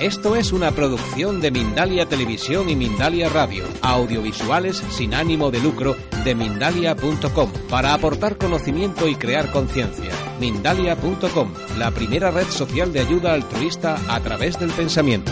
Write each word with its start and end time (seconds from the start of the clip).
Esto 0.00 0.34
es 0.34 0.50
una 0.50 0.72
producción 0.72 1.40
de 1.40 1.52
Mindalia 1.52 2.08
Televisión 2.08 2.68
y 2.68 2.74
Mindalia 2.74 3.28
Radio, 3.28 3.64
audiovisuales 3.80 4.78
sin 4.90 5.14
ánimo 5.14 5.52
de 5.52 5.60
lucro 5.60 5.96
de 6.24 6.34
mindalia.com, 6.34 7.52
para 7.70 7.94
aportar 7.94 8.36
conocimiento 8.36 9.06
y 9.06 9.14
crear 9.14 9.52
conciencia. 9.52 10.10
Mindalia.com, 10.40 11.54
la 11.78 11.92
primera 11.92 12.32
red 12.32 12.46
social 12.48 12.92
de 12.92 13.00
ayuda 13.00 13.34
altruista 13.34 13.96
a 14.12 14.20
través 14.20 14.58
del 14.58 14.72
pensamiento. 14.72 15.30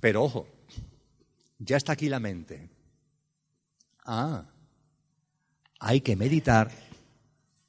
Pero 0.00 0.24
ojo, 0.24 0.48
ya 1.58 1.76
está 1.76 1.92
aquí 1.92 2.08
la 2.08 2.20
mente. 2.20 2.70
Ah, 4.06 4.44
hay 5.78 6.00
que 6.00 6.16
meditar 6.16 6.70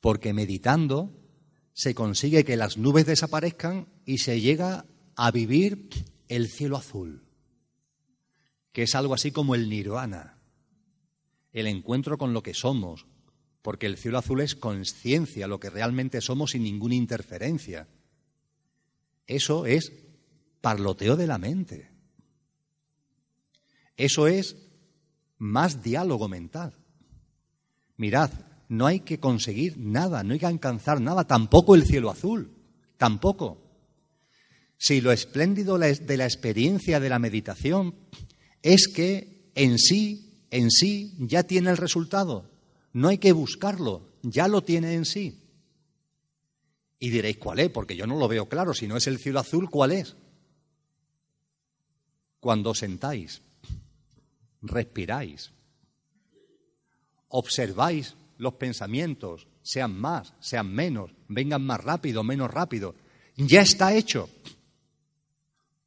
porque 0.02 0.34
meditando 0.34 1.18
se 1.74 1.96
consigue 1.96 2.44
que 2.44 2.58
las 2.58 2.78
nubes 2.78 3.06
desaparezcan 3.06 3.88
y 4.06 4.18
se 4.18 4.42
llega 4.42 4.86
a 5.16 5.32
vivir 5.32 5.90
el 6.28 6.50
cielo 6.50 6.76
azul, 6.76 7.24
que 8.74 8.84
es 8.84 8.96
algo 8.96 9.14
así 9.14 9.32
como 9.32 9.56
el 9.56 9.70
nirvana, 9.70 10.38
el 11.54 11.68
encuentro 11.68 12.18
con 12.18 12.34
lo 12.34 12.44
que 12.44 12.54
somos, 12.54 13.06
porque 13.62 13.86
el 13.86 13.98
cielo 13.98 14.18
azul 14.18 14.42
es 14.42 14.56
conciencia, 14.56 15.48
lo 15.48 15.60
que 15.60 15.70
realmente 15.70 16.20
somos 16.20 16.52
sin 16.52 16.64
ninguna 16.64 16.96
interferencia. 16.96 17.88
Eso 19.28 19.66
es 19.66 19.94
parloteo 20.62 21.16
de 21.16 21.28
la 21.28 21.38
mente. 21.38 21.92
Eso 23.96 24.28
es 24.28 24.58
más 25.38 25.84
diálogo 25.84 26.28
mental. 26.28 26.76
Mirad, 27.98 28.32
no 28.72 28.88
hay 28.88 29.02
que 29.02 29.20
conseguir 29.20 29.78
nada, 29.78 30.24
no 30.24 30.32
hay 30.32 30.40
que 30.40 30.46
alcanzar 30.46 31.02
nada, 31.02 31.26
tampoco 31.26 31.76
el 31.76 31.84
cielo 31.86 32.10
azul, 32.10 32.54
tampoco. 32.96 33.62
Si 34.78 35.02
lo 35.02 35.12
espléndido 35.12 35.78
de 35.78 36.16
la 36.18 36.24
experiencia 36.24 37.02
de 37.02 37.10
la 37.10 37.20
meditación 37.20 37.94
es 38.62 38.88
que 38.88 39.52
en 39.56 39.78
sí, 39.78 40.46
en 40.52 40.72
sí, 40.72 41.18
ya 41.20 41.44
tiene 41.44 41.70
el 41.70 41.76
resultado, 41.76 42.50
no 42.94 43.10
hay 43.10 43.18
que 43.18 43.34
buscarlo, 43.34 44.08
ya 44.24 44.48
lo 44.48 44.62
tiene 44.62 44.94
en 44.94 45.04
sí. 45.04 45.44
Y 46.98 47.10
diréis, 47.10 47.40
¿cuál 47.40 47.60
es? 47.60 47.70
Porque 47.72 47.98
yo 47.98 48.08
no 48.08 48.18
lo 48.18 48.30
veo 48.30 48.48
claro, 48.48 48.74
si 48.74 48.88
no 48.88 48.96
es 48.96 49.06
el 49.06 49.20
cielo 49.20 49.42
azul, 49.42 49.70
¿cuál 49.70 49.92
es? 49.92 50.16
Cuando 52.40 52.74
sentáis, 52.74 53.42
respiráis, 54.62 55.52
observáis 57.28 58.16
los 58.42 58.56
pensamientos, 58.56 59.48
sean 59.62 59.98
más, 60.00 60.34
sean 60.40 60.74
menos, 60.74 61.12
vengan 61.28 61.62
más 61.62 61.80
rápido, 61.80 62.24
menos 62.24 62.50
rápido, 62.50 62.96
ya 63.38 63.62
está 63.62 63.94
hecho. 63.94 64.30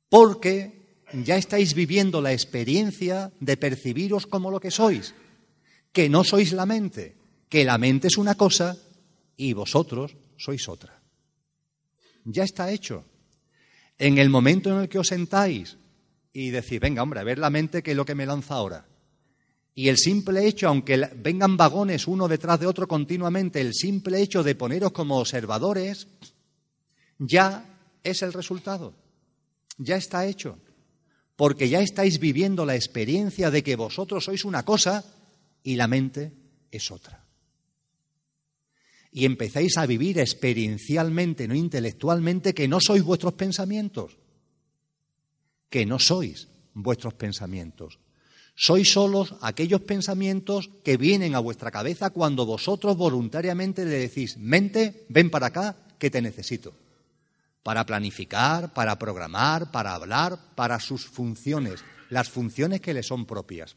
Porque 0.08 1.00
ya 1.12 1.36
estáis 1.36 1.74
viviendo 1.74 2.22
la 2.22 2.32
experiencia 2.32 3.32
de 3.40 3.56
percibiros 3.56 4.28
como 4.28 4.52
lo 4.52 4.60
que 4.60 4.70
sois, 4.70 5.16
que 5.92 6.08
no 6.08 6.22
sois 6.22 6.52
la 6.52 6.64
mente, 6.64 7.16
que 7.48 7.64
la 7.64 7.76
mente 7.76 8.06
es 8.06 8.16
una 8.18 8.36
cosa 8.36 8.76
y 9.36 9.52
vosotros 9.52 10.16
sois 10.36 10.68
otra. 10.68 11.02
Ya 12.24 12.44
está 12.44 12.70
hecho. 12.70 13.04
En 13.98 14.18
el 14.18 14.30
momento 14.30 14.70
en 14.70 14.82
el 14.82 14.88
que 14.88 15.00
os 15.00 15.08
sentáis 15.08 15.76
y 16.32 16.50
decís, 16.50 16.78
venga, 16.78 17.02
hombre, 17.02 17.18
a 17.18 17.24
ver 17.24 17.38
la 17.38 17.50
mente 17.50 17.82
que 17.82 17.90
es 17.90 17.96
lo 17.96 18.04
que 18.04 18.14
me 18.14 18.26
lanza 18.26 18.54
ahora. 18.54 18.86
Y 19.74 19.88
el 19.88 19.98
simple 19.98 20.46
hecho, 20.46 20.68
aunque 20.68 20.96
vengan 21.16 21.56
vagones 21.56 22.06
uno 22.06 22.28
detrás 22.28 22.60
de 22.60 22.66
otro 22.66 22.86
continuamente, 22.86 23.60
el 23.60 23.74
simple 23.74 24.22
hecho 24.22 24.44
de 24.44 24.54
poneros 24.54 24.92
como 24.92 25.18
observadores, 25.18 26.06
ya 27.18 27.64
es 28.04 28.22
el 28.22 28.32
resultado. 28.32 28.94
Ya 29.76 29.96
está 29.96 30.26
hecho. 30.26 30.58
Porque 31.34 31.68
ya 31.68 31.80
estáis 31.80 32.20
viviendo 32.20 32.64
la 32.64 32.76
experiencia 32.76 33.50
de 33.50 33.64
que 33.64 33.74
vosotros 33.74 34.24
sois 34.24 34.44
una 34.44 34.64
cosa 34.64 35.04
y 35.64 35.74
la 35.74 35.88
mente 35.88 36.30
es 36.70 36.92
otra. 36.92 37.24
Y 39.10 39.24
empezáis 39.24 39.76
a 39.76 39.86
vivir 39.86 40.20
experiencialmente, 40.20 41.48
no 41.48 41.54
intelectualmente, 41.56 42.54
que 42.54 42.68
no 42.68 42.78
sois 42.80 43.02
vuestros 43.02 43.32
pensamientos. 43.32 44.16
Que 45.68 45.84
no 45.84 45.98
sois 45.98 46.46
vuestros 46.74 47.14
pensamientos 47.14 47.98
sois 48.54 48.92
solos 48.92 49.34
aquellos 49.40 49.82
pensamientos 49.82 50.70
que 50.84 50.96
vienen 50.96 51.34
a 51.34 51.40
vuestra 51.40 51.70
cabeza 51.70 52.10
cuando 52.10 52.46
vosotros 52.46 52.96
voluntariamente 52.96 53.84
le 53.84 53.98
decís, 53.98 54.38
mente, 54.38 55.06
ven 55.08 55.30
para 55.30 55.48
acá, 55.48 55.76
que 55.98 56.10
te 56.10 56.22
necesito. 56.22 56.72
Para 57.62 57.84
planificar, 57.86 58.72
para 58.72 58.98
programar, 58.98 59.72
para 59.72 59.94
hablar, 59.94 60.38
para 60.54 60.78
sus 60.78 61.06
funciones, 61.06 61.82
las 62.10 62.28
funciones 62.28 62.80
que 62.80 62.94
le 62.94 63.02
son 63.02 63.26
propias. 63.26 63.76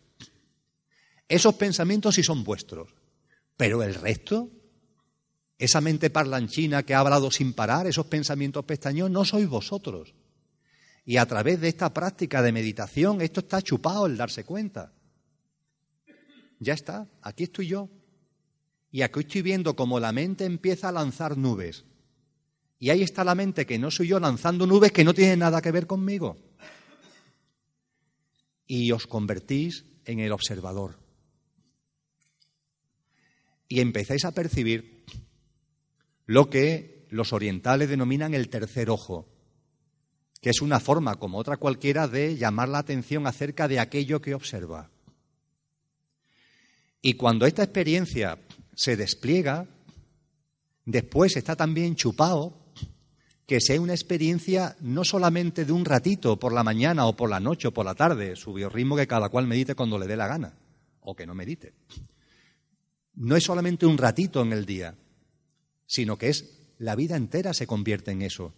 Esos 1.28 1.56
pensamientos 1.56 2.16
sí 2.16 2.24
son 2.24 2.44
vuestros, 2.44 2.94
pero 3.56 3.82
el 3.84 3.96
resto, 3.96 4.50
esa 5.58 5.82
mente 5.82 6.10
parlanchina 6.10 6.84
que 6.84 6.94
ha 6.94 7.00
hablado 7.00 7.32
sin 7.32 7.54
parar, 7.54 7.88
esos 7.88 8.06
pensamientos 8.06 8.64
pestaños, 8.66 9.10
no 9.10 9.26
sois 9.26 9.48
vosotros. 9.48 10.14
Y 11.08 11.16
a 11.16 11.26
través 11.26 11.62
de 11.62 11.70
esta 11.70 11.94
práctica 11.94 12.42
de 12.42 12.52
meditación, 12.52 13.22
esto 13.22 13.40
está 13.40 13.62
chupado 13.62 14.08
el 14.08 14.18
darse 14.18 14.44
cuenta. 14.44 14.92
Ya 16.60 16.74
está, 16.74 17.08
aquí 17.22 17.46
estoy 17.46 17.68
yo. 17.68 17.90
Y 18.92 19.04
aquí 19.04 19.22
estoy 19.22 19.42
viendo 19.42 19.74
cómo 19.74 20.02
la 20.02 20.12
mente 20.12 20.44
empieza 20.44 20.90
a 20.90 20.92
lanzar 20.92 21.38
nubes. 21.38 21.86
Y 22.78 22.90
ahí 22.90 23.04
está 23.04 23.24
la 23.24 23.36
mente 23.36 23.66
que 23.66 23.80
no 23.80 23.90
soy 23.90 24.10
yo 24.10 24.20
lanzando 24.20 24.68
nubes 24.68 24.92
que 24.92 25.06
no 25.06 25.14
tienen 25.14 25.40
nada 25.40 25.62
que 25.62 25.72
ver 25.72 25.88
conmigo. 25.88 26.36
Y 28.66 28.92
os 28.92 29.08
convertís 29.08 29.86
en 30.04 30.20
el 30.20 30.34
observador. 30.34 31.00
Y 33.70 33.80
empezáis 33.80 34.26
a 34.26 34.34
percibir 34.34 35.06
lo 36.26 36.50
que 36.50 37.08
los 37.12 37.32
orientales 37.32 37.88
denominan 37.88 38.34
el 38.34 38.50
tercer 38.50 38.90
ojo 38.90 39.37
que 40.42 40.50
es 40.50 40.62
una 40.62 40.80
forma 40.80 41.16
como 41.16 41.38
otra 41.38 41.58
cualquiera 41.58 42.08
de 42.08 42.38
llamar 42.38 42.70
la 42.70 42.80
atención 42.80 43.28
acerca 43.28 43.68
de 43.68 43.80
aquello 43.80 44.22
que 44.22 44.36
observa. 44.36 44.90
Y 47.02 47.14
cuando 47.14 47.46
esta 47.46 47.64
experiencia 47.64 48.40
se 48.76 48.96
despliega, 48.96 49.68
después 50.86 51.38
está 51.38 51.56
también 51.56 51.96
chupado 51.96 52.66
que 53.46 53.62
sea 53.62 53.80
una 53.80 53.94
experiencia 53.94 54.76
no 54.82 55.06
solamente 55.06 55.64
de 55.64 55.72
un 55.72 55.86
ratito 55.86 56.38
por 56.38 56.52
la 56.52 56.64
mañana 56.64 57.08
o 57.08 57.16
por 57.16 57.30
la 57.30 57.40
noche 57.40 57.70
o 57.70 57.74
por 57.74 57.86
la 57.86 57.96
tarde, 57.96 58.36
su 58.36 58.54
biorritmo 58.54 58.98
que 58.98 59.08
cada 59.08 59.30
cual 59.30 59.48
medite 59.48 59.74
cuando 59.74 59.98
le 59.98 60.06
dé 60.06 60.18
la 60.18 60.28
gana, 60.28 60.54
o 61.00 61.16
que 61.16 61.26
no 61.26 61.34
medite. 61.34 61.74
No 63.16 63.38
es 63.38 63.46
solamente 63.46 63.86
un 63.86 63.98
ratito 63.98 64.42
en 64.42 64.52
el 64.52 64.66
día, 64.66 64.96
sino 65.86 66.18
que 66.18 66.28
es 66.28 66.58
la 66.78 66.96
vida 66.96 67.16
entera 67.16 67.54
se 67.54 67.66
convierte 67.66 68.12
en 68.12 68.22
eso 68.22 68.54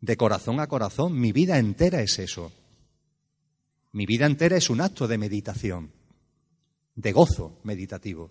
de 0.00 0.16
corazón 0.16 0.60
a 0.60 0.66
corazón. 0.66 1.18
Mi 1.18 1.32
vida 1.32 1.58
entera 1.58 2.00
es 2.02 2.18
eso. 2.18 2.52
Mi 3.92 4.06
vida 4.06 4.26
entera 4.26 4.56
es 4.56 4.68
un 4.68 4.80
acto 4.80 5.08
de 5.08 5.18
meditación, 5.18 5.92
de 6.94 7.12
gozo 7.12 7.60
meditativo. 7.64 8.30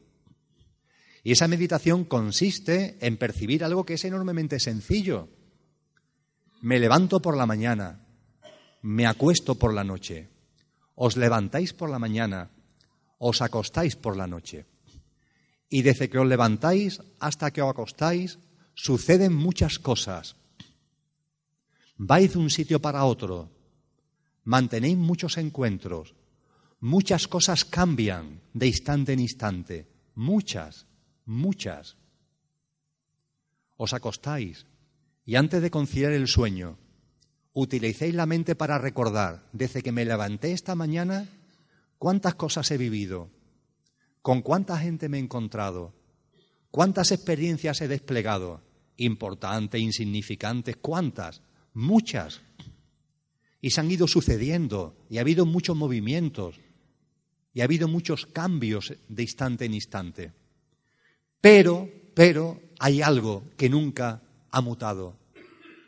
Y 1.23 1.31
esa 1.31 1.47
meditación 1.47 2.05
consiste 2.05 2.97
en 3.01 3.17
percibir 3.17 3.63
algo 3.63 3.83
que 3.83 3.95
es 3.95 4.05
enormemente 4.05 4.59
sencillo. 4.59 5.27
Me 6.61 6.79
levanto 6.79 7.19
por 7.19 7.35
la 7.35 7.47
mañana, 7.47 8.05
me 8.83 9.07
acuesto 9.07 9.55
por 9.55 9.73
la 9.73 9.83
noche, 9.83 10.29
os 10.93 11.17
levantáis 11.17 11.73
por 11.73 11.89
la 11.89 11.97
mañana, 11.97 12.51
os 13.17 13.41
acostáis 13.41 13.95
por 13.95 14.15
la 14.15 14.27
noche. 14.27 14.65
Y 15.67 15.81
desde 15.81 16.09
que 16.09 16.19
os 16.19 16.27
levantáis 16.27 17.01
hasta 17.19 17.49
que 17.49 17.63
os 17.63 17.71
acostáis, 17.71 18.37
suceden 18.75 19.33
muchas 19.33 19.79
cosas 19.79 20.35
vais 21.97 22.31
de 22.31 22.39
un 22.39 22.49
sitio 22.49 22.81
para 22.81 23.05
otro, 23.05 23.49
mantenéis 24.43 24.97
muchos 24.97 25.37
encuentros, 25.37 26.15
muchas 26.79 27.27
cosas 27.27 27.65
cambian 27.65 28.41
de 28.53 28.67
instante 28.67 29.13
en 29.13 29.19
instante, 29.19 29.87
muchas. 30.15 30.87
muchas. 31.25 31.97
Os 33.77 33.93
acostáis 33.93 34.65
y 35.25 35.35
antes 35.35 35.61
de 35.61 35.71
conciliar 35.71 36.13
el 36.13 36.27
sueño, 36.27 36.77
utilicéis 37.53 38.13
la 38.13 38.25
mente 38.25 38.55
para 38.55 38.77
recordar, 38.77 39.49
desde 39.53 39.81
que 39.81 39.91
me 39.91 40.05
levanté 40.05 40.51
esta 40.51 40.75
mañana, 40.75 41.27
cuántas 41.97 42.35
cosas 42.35 42.69
he 42.71 42.77
vivido, 42.77 43.31
con 44.21 44.41
cuánta 44.41 44.77
gente 44.77 45.09
me 45.09 45.17
he 45.17 45.21
encontrado, 45.21 45.93
cuántas 46.69 47.11
experiencias 47.11 47.81
he 47.81 47.87
desplegado, 47.87 48.61
importantes, 48.97 49.81
insignificantes, 49.81 50.77
cuántas, 50.77 51.41
muchas. 51.75 52.41
Y 53.61 53.69
se 53.69 53.81
han 53.81 53.91
ido 53.91 54.07
sucediendo 54.07 54.95
y 55.09 55.19
ha 55.19 55.21
habido 55.21 55.45
muchos 55.45 55.75
movimientos 55.75 56.55
y 57.53 57.61
ha 57.61 57.65
habido 57.65 57.87
muchos 57.87 58.25
cambios 58.25 58.93
de 59.07 59.23
instante 59.23 59.65
en 59.65 59.73
instante. 59.73 60.33
Pero, 61.39 61.89
pero 62.13 62.59
hay 62.79 63.01
algo 63.01 63.43
que 63.55 63.69
nunca 63.69 64.21
ha 64.51 64.61
mutado, 64.61 65.17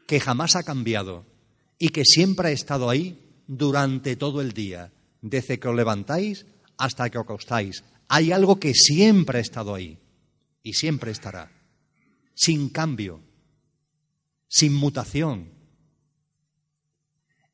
que 0.08 0.20
jamás 0.20 0.56
ha 0.56 0.64
cambiado 0.64 1.26
y 1.78 1.90
que 1.90 2.06
siempre 2.06 2.50
ha 2.50 2.52
estado 2.52 2.90
ahí 2.90 3.20
durante 3.48 4.16
todo 4.16 4.42
el 4.42 4.54
día, 4.54 4.92
desde 5.22 5.60
que 5.60 5.68
os 5.68 5.76
levantáis 5.76 6.46
hasta 6.78 7.10
que 7.10 7.18
os 7.18 7.26
acostáis. 7.26 7.84
Hay 8.08 8.32
algo 8.32 8.60
que 8.60 8.74
siempre 8.74 9.40
ha 9.40 9.42
estado 9.42 9.76
ahí 9.76 9.98
y 10.64 10.74
siempre 10.74 11.12
estará, 11.12 11.52
sin 12.34 12.70
cambio, 12.70 13.22
sin 14.48 14.74
mutación. 14.74 15.57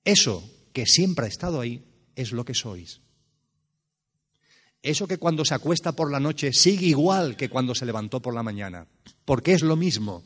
Eso 0.03 0.44
que 0.73 0.85
siempre 0.85 1.25
ha 1.25 1.29
estado 1.29 1.61
ahí 1.61 1.83
es 2.15 2.31
lo 2.31 2.44
que 2.45 2.53
sois. 2.53 3.01
Eso 4.81 5.07
que 5.07 5.17
cuando 5.17 5.45
se 5.45 5.53
acuesta 5.53 5.94
por 5.94 6.11
la 6.11 6.19
noche 6.19 6.51
sigue 6.51 6.88
igual 6.88 7.38
que 7.38 7.50
cuando 7.50 7.73
se 7.73 7.85
levantó 7.85 8.21
por 8.21 8.33
la 8.33 8.44
mañana, 8.44 8.85
porque 9.23 9.53
es 9.53 9.61
lo 9.61 9.77
mismo. 9.77 10.23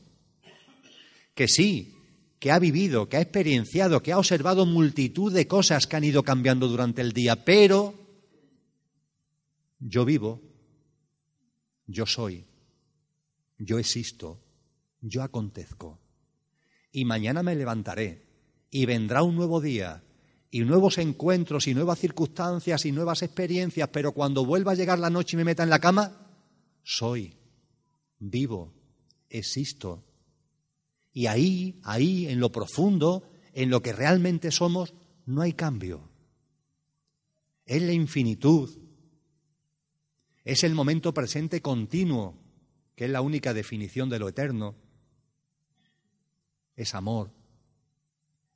Que 1.35 1.47
sí, 1.47 1.95
que 2.39 2.51
ha 2.51 2.57
vivido, 2.57 3.07
que 3.07 3.17
ha 3.17 3.21
experienciado, 3.21 4.01
que 4.01 4.11
ha 4.11 4.17
observado 4.17 4.65
multitud 4.65 5.31
de 5.31 5.47
cosas 5.47 5.85
que 5.85 5.95
han 5.95 6.03
ido 6.03 6.23
cambiando 6.23 6.67
durante 6.67 7.01
el 7.01 7.11
día, 7.11 7.45
pero 7.45 7.93
yo 9.79 10.05
vivo, 10.05 10.41
yo 11.85 12.07
soy, 12.07 12.45
yo 13.59 13.77
existo, 13.77 14.41
yo 15.01 15.21
acontezco. 15.21 15.99
Y 16.91 17.05
mañana 17.05 17.43
me 17.43 17.53
levantaré 17.53 18.26
y 18.69 18.85
vendrá 18.85 19.23
un 19.23 19.35
nuevo 19.35 19.61
día 19.61 20.03
y 20.49 20.61
nuevos 20.61 20.97
encuentros 20.97 21.67
y 21.67 21.73
nuevas 21.73 21.99
circunstancias 21.99 22.85
y 22.85 22.91
nuevas 22.91 23.21
experiencias, 23.21 23.89
pero 23.89 24.13
cuando 24.13 24.45
vuelva 24.45 24.71
a 24.71 24.75
llegar 24.75 24.99
la 24.99 25.09
noche 25.09 25.35
y 25.35 25.37
me 25.37 25.43
meta 25.43 25.63
en 25.63 25.69
la 25.69 25.79
cama, 25.79 26.27
soy, 26.83 27.35
vivo, 28.19 28.73
existo. 29.29 30.03
Y 31.11 31.27
ahí, 31.27 31.79
ahí, 31.83 32.27
en 32.27 32.39
lo 32.39 32.51
profundo, 32.51 33.29
en 33.53 33.69
lo 33.69 33.81
que 33.81 33.93
realmente 33.93 34.51
somos, 34.51 34.93
no 35.25 35.41
hay 35.41 35.53
cambio. 35.53 36.09
Es 37.65 37.81
la 37.81 37.91
infinitud. 37.91 38.69
Es 40.45 40.63
el 40.63 40.73
momento 40.73 41.13
presente 41.13 41.61
continuo, 41.61 42.37
que 42.95 43.05
es 43.05 43.11
la 43.11 43.21
única 43.21 43.53
definición 43.53 44.09
de 44.09 44.19
lo 44.19 44.29
eterno. 44.29 44.75
Es 46.75 46.95
amor. 46.95 47.36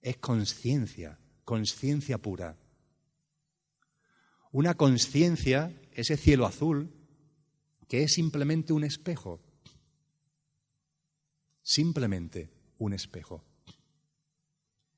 Es 0.02 0.18
conciencia 0.18 1.22
conciencia 1.52 2.18
pura. 2.18 2.58
Una 4.54 4.76
conciencia, 4.76 5.78
ese 5.92 6.16
cielo 6.16 6.46
azul, 6.46 6.94
que 7.90 8.04
es 8.04 8.14
simplemente 8.14 8.72
un 8.72 8.86
espejo. 8.86 9.42
Simplemente 11.62 12.50
un 12.78 12.94
espejo. 12.94 13.44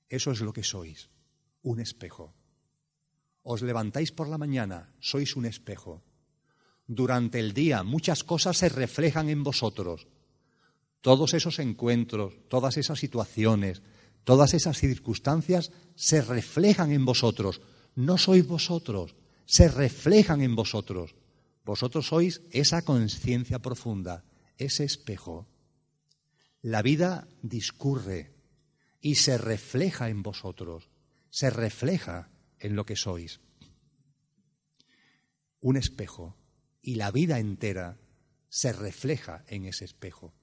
Eso 0.09 0.31
es 0.31 0.41
lo 0.41 0.53
que 0.53 0.63
sois, 0.63 1.09
un 1.63 1.79
espejo. 1.79 2.35
Os 3.41 3.63
levantáis 3.63 4.11
por 4.11 4.27
la 4.29 4.38
mañana, 4.38 4.94
sois 4.99 5.35
un 5.35 5.45
espejo. 5.45 6.03
Durante 6.85 7.39
el 7.39 7.53
día 7.53 7.81
muchas 7.81 8.23
cosas 8.23 8.57
se 8.57 8.69
reflejan 8.69 9.29
en 9.29 9.44
vosotros. 9.44 10.07
Todos 11.01 11.33
esos 11.33 11.57
encuentros, 11.57 12.47
todas 12.47 12.77
esas 12.77 12.99
situaciones, 12.99 13.81
Todas 14.23 14.53
esas 14.53 14.77
circunstancias 14.77 15.71
se 15.95 16.21
reflejan 16.21 16.91
en 16.91 17.05
vosotros. 17.05 17.61
No 17.95 18.17
sois 18.17 18.47
vosotros, 18.47 19.15
se 19.45 19.67
reflejan 19.67 20.41
en 20.41 20.55
vosotros. 20.55 21.15
Vosotros 21.65 22.07
sois 22.07 22.41
esa 22.51 22.81
conciencia 22.83 23.59
profunda, 23.59 24.23
ese 24.57 24.83
espejo. 24.83 25.47
La 26.61 26.81
vida 26.81 27.27
discurre 27.41 28.33
y 29.01 29.15
se 29.15 29.37
refleja 29.37 30.09
en 30.09 30.23
vosotros, 30.23 30.89
se 31.29 31.49
refleja 31.49 32.29
en 32.59 32.75
lo 32.75 32.85
que 32.85 32.95
sois. 32.95 33.41
Un 35.59 35.77
espejo 35.77 36.37
y 36.81 36.95
la 36.95 37.11
vida 37.11 37.39
entera 37.39 37.97
se 38.49 38.71
refleja 38.71 39.43
en 39.47 39.65
ese 39.65 39.85
espejo. 39.85 40.33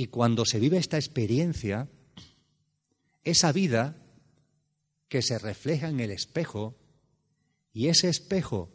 Y 0.00 0.06
cuando 0.06 0.44
se 0.44 0.60
vive 0.60 0.78
esta 0.78 0.96
experiencia, 0.96 1.88
esa 3.24 3.50
vida 3.50 4.00
que 5.08 5.22
se 5.22 5.40
refleja 5.40 5.88
en 5.88 5.98
el 5.98 6.12
espejo 6.12 6.78
y 7.72 7.88
ese 7.88 8.08
espejo 8.08 8.72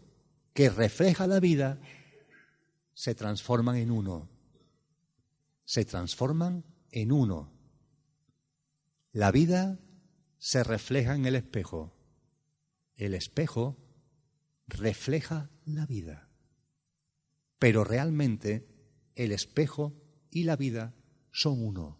que 0.53 0.69
refleja 0.69 1.25
la 1.25 1.39
vida, 1.39 1.79
se 2.93 3.15
transforman 3.15 3.77
en 3.77 3.91
uno. 3.91 4.29
Se 5.63 5.85
transforman 5.85 6.65
en 6.91 7.13
uno. 7.13 7.53
La 9.13 9.31
vida 9.31 9.79
se 10.39 10.61
refleja 10.61 11.15
en 11.15 11.25
el 11.25 11.37
espejo. 11.37 11.95
El 12.97 13.13
espejo 13.13 13.77
refleja 14.67 15.49
la 15.63 15.85
vida. 15.85 16.27
Pero 17.59 17.85
realmente 17.85 18.67
el 19.15 19.31
espejo 19.31 19.93
y 20.29 20.43
la 20.43 20.57
vida 20.57 20.93
son 21.33 21.65
uno. 21.65 21.97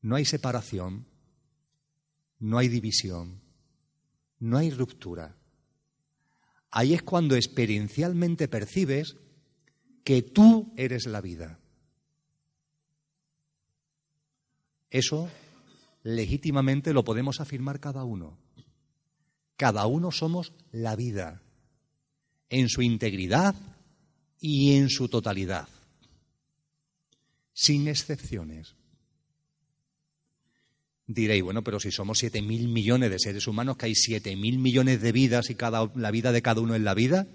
No 0.00 0.16
hay 0.16 0.24
separación, 0.24 1.06
no 2.38 2.58
hay 2.58 2.68
división, 2.68 3.42
no 4.38 4.56
hay 4.56 4.70
ruptura. 4.70 5.36
Ahí 6.70 6.94
es 6.94 7.02
cuando 7.02 7.36
experiencialmente 7.36 8.48
percibes 8.48 9.16
que 10.02 10.22
tú 10.22 10.72
eres 10.76 11.06
la 11.06 11.20
vida. 11.20 11.60
Eso 14.88 15.28
legítimamente 16.02 16.94
lo 16.94 17.04
podemos 17.04 17.40
afirmar 17.40 17.80
cada 17.80 18.02
uno. 18.04 18.38
Cada 19.56 19.86
uno 19.86 20.10
somos 20.10 20.54
la 20.72 20.96
vida, 20.96 21.42
en 22.48 22.70
su 22.70 22.80
integridad 22.80 23.54
y 24.40 24.76
en 24.76 24.88
su 24.88 25.08
totalidad 25.08 25.68
sin 27.60 27.88
excepciones. 27.88 28.74
Diréis, 31.06 31.42
bueno, 31.42 31.62
pero 31.62 31.78
si 31.78 31.90
somos 31.90 32.18
siete 32.18 32.40
mil 32.40 32.68
millones 32.68 33.10
de 33.10 33.18
seres 33.18 33.46
humanos, 33.46 33.76
que 33.76 33.84
hay 33.84 33.94
siete 33.94 34.34
mil 34.34 34.58
millones 34.58 35.02
de 35.02 35.12
vidas 35.12 35.50
y 35.50 35.56
cada, 35.56 35.92
la 35.94 36.10
vida 36.10 36.32
de 36.32 36.40
cada 36.40 36.62
uno 36.62 36.74
es 36.74 36.80
la 36.80 36.94
vida, 36.94 37.28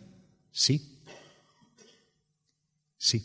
sí. 0.51 1.00
Sí. 2.98 3.24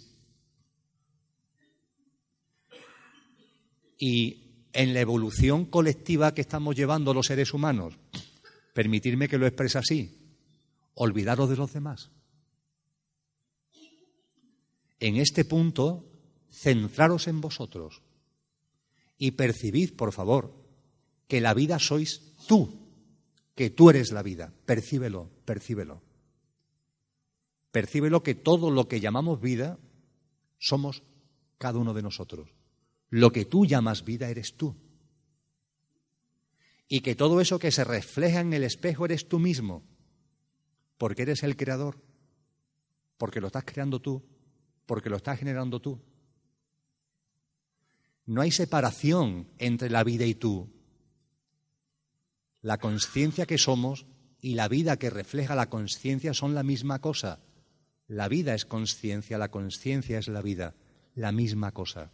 Y 3.96 4.66
en 4.74 4.92
la 4.92 5.00
evolución 5.00 5.64
colectiva 5.64 6.34
que 6.34 6.42
estamos 6.42 6.76
llevando 6.76 7.14
los 7.14 7.28
seres 7.28 7.54
humanos, 7.54 7.94
permitirme 8.74 9.26
que 9.26 9.38
lo 9.38 9.46
exprese 9.46 9.78
así, 9.78 10.36
olvidaros 10.92 11.48
de 11.48 11.56
los 11.56 11.72
demás. 11.72 12.10
En 14.98 15.16
este 15.16 15.46
punto 15.46 16.09
centraros 16.50 17.28
en 17.28 17.40
vosotros 17.40 18.02
y 19.18 19.32
percibid, 19.32 19.94
por 19.94 20.12
favor, 20.12 20.54
que 21.28 21.40
la 21.40 21.54
vida 21.54 21.78
sois 21.78 22.34
tú, 22.48 22.80
que 23.54 23.70
tú 23.70 23.90
eres 23.90 24.12
la 24.12 24.22
vida. 24.22 24.52
Percíbelo, 24.66 25.30
percíbelo. 25.44 26.02
Percíbelo 27.70 28.22
que 28.22 28.34
todo 28.34 28.70
lo 28.70 28.88
que 28.88 29.00
llamamos 29.00 29.40
vida 29.40 29.78
somos 30.58 31.02
cada 31.58 31.78
uno 31.78 31.94
de 31.94 32.02
nosotros. 32.02 32.48
Lo 33.10 33.32
que 33.32 33.44
tú 33.44 33.66
llamas 33.66 34.04
vida 34.04 34.28
eres 34.28 34.56
tú. 34.56 34.74
Y 36.88 37.00
que 37.00 37.14
todo 37.14 37.40
eso 37.40 37.58
que 37.58 37.70
se 37.70 37.84
refleja 37.84 38.40
en 38.40 38.52
el 38.52 38.64
espejo 38.64 39.04
eres 39.04 39.28
tú 39.28 39.38
mismo, 39.38 39.84
porque 40.98 41.22
eres 41.22 41.42
el 41.44 41.56
creador, 41.56 42.00
porque 43.16 43.40
lo 43.40 43.46
estás 43.46 43.64
creando 43.64 44.00
tú, 44.00 44.24
porque 44.86 45.08
lo 45.10 45.16
estás 45.16 45.38
generando 45.38 45.80
tú. 45.80 46.00
No 48.30 48.42
hay 48.42 48.52
separación 48.52 49.48
entre 49.58 49.90
la 49.90 50.04
vida 50.04 50.24
y 50.24 50.36
tú. 50.36 50.70
La 52.62 52.78
conciencia 52.78 53.44
que 53.44 53.58
somos 53.58 54.06
y 54.40 54.54
la 54.54 54.68
vida 54.68 54.98
que 54.98 55.10
refleja 55.10 55.56
la 55.56 55.68
conciencia 55.68 56.32
son 56.32 56.54
la 56.54 56.62
misma 56.62 57.00
cosa. 57.00 57.40
La 58.06 58.28
vida 58.28 58.54
es 58.54 58.66
conciencia, 58.66 59.36
la 59.36 59.50
conciencia 59.50 60.16
es 60.20 60.28
la 60.28 60.42
vida, 60.42 60.76
la 61.16 61.32
misma 61.32 61.72
cosa. 61.72 62.12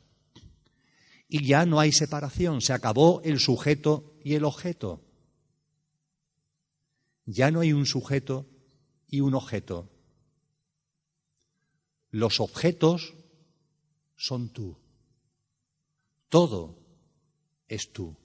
Y 1.29 1.45
ya 1.47 1.67
no 1.67 1.81
hay 1.81 1.93
separación, 1.93 2.63
se 2.63 2.73
acabó 2.73 3.21
el 3.23 3.39
sujeto 3.39 4.17
y 4.25 4.37
el 4.37 4.47
objeto. 4.47 5.05
Ya 7.27 7.51
no 7.51 7.61
hay 7.61 7.75
un 7.75 7.85
sujeto 7.85 8.47
y 9.07 9.21
un 9.21 9.35
objeto. 9.35 9.91
Los 12.11 12.41
objetos 12.41 13.13
son 14.17 14.49
tú. 14.49 14.79
Todo 16.29 16.79
es 17.69 17.93
tú. 17.93 18.17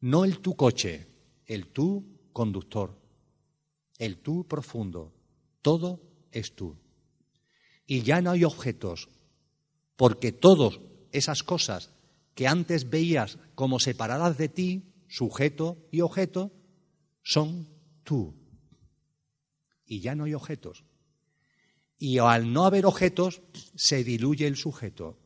No 0.00 0.24
el 0.24 0.40
tu 0.40 0.54
coche, 0.54 1.06
el 1.46 1.68
tú 1.68 2.04
conductor, 2.32 2.98
el 3.98 4.18
tú 4.18 4.46
profundo. 4.46 5.12
Todo 5.62 6.00
es 6.30 6.54
tú. 6.54 6.76
Y 7.86 8.02
ya 8.02 8.20
no 8.20 8.32
hay 8.32 8.44
objetos, 8.44 9.08
porque 9.96 10.32
todas 10.32 10.78
esas 11.12 11.42
cosas 11.42 11.92
que 12.34 12.46
antes 12.46 12.90
veías 12.90 13.38
como 13.54 13.80
separadas 13.80 14.36
de 14.36 14.48
ti, 14.48 14.92
sujeto 15.08 15.78
y 15.90 16.02
objeto, 16.02 16.52
son 17.22 17.68
tú. 18.04 18.34
Y 19.86 20.00
ya 20.00 20.14
no 20.14 20.24
hay 20.24 20.34
objetos. 20.34 20.84
Y 21.98 22.18
al 22.18 22.52
no 22.52 22.66
haber 22.66 22.84
objetos, 22.84 23.40
se 23.74 24.04
diluye 24.04 24.46
el 24.46 24.56
sujeto. 24.56 25.18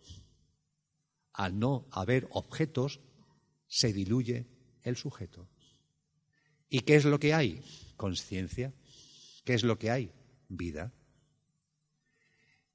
Al 1.32 1.58
no 1.58 1.86
haber 1.90 2.28
objetos, 2.30 3.00
se 3.66 3.92
diluye 3.92 4.46
el 4.82 4.96
sujeto. 4.96 5.48
¿Y 6.68 6.80
qué 6.80 6.96
es 6.96 7.04
lo 7.04 7.18
que 7.18 7.34
hay? 7.34 7.62
Conciencia. 7.96 8.72
¿Qué 9.44 9.54
es 9.54 9.64
lo 9.64 9.78
que 9.78 9.90
hay? 9.90 10.12
Vida. 10.48 10.92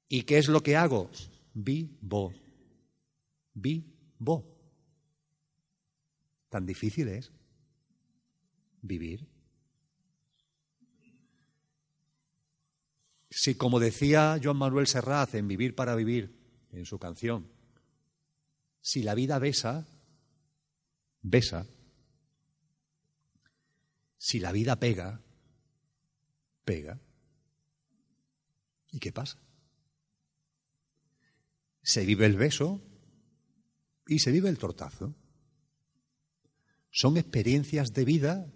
¿Y 0.08 0.22
qué 0.22 0.38
es 0.38 0.48
lo 0.48 0.62
que 0.62 0.76
hago? 0.76 1.10
Vivo. 1.54 2.32
Vivo. 3.54 4.56
¿Tan 6.48 6.66
difícil 6.66 7.08
es 7.08 7.32
vivir? 8.82 9.26
Si, 13.30 13.54
como 13.54 13.80
decía 13.80 14.38
Joan 14.42 14.56
Manuel 14.56 14.86
Serrat 14.86 15.34
en 15.34 15.48
Vivir 15.48 15.74
para 15.74 15.94
Vivir, 15.94 16.34
en 16.72 16.84
su 16.84 16.98
canción, 16.98 17.50
si 18.86 19.02
la 19.02 19.16
vida 19.16 19.40
besa, 19.40 19.84
besa. 21.20 21.66
Si 24.16 24.38
la 24.38 24.52
vida 24.52 24.76
pega, 24.78 25.20
pega. 26.64 27.00
¿Y 28.92 29.00
qué 29.00 29.10
pasa? 29.10 29.38
Se 31.82 32.06
vive 32.06 32.26
el 32.26 32.36
beso 32.36 32.80
y 34.06 34.20
se 34.20 34.30
vive 34.30 34.50
el 34.50 34.58
tortazo. 34.58 35.16
Son 36.92 37.16
experiencias 37.16 37.92
de 37.92 38.04
vida 38.04 38.46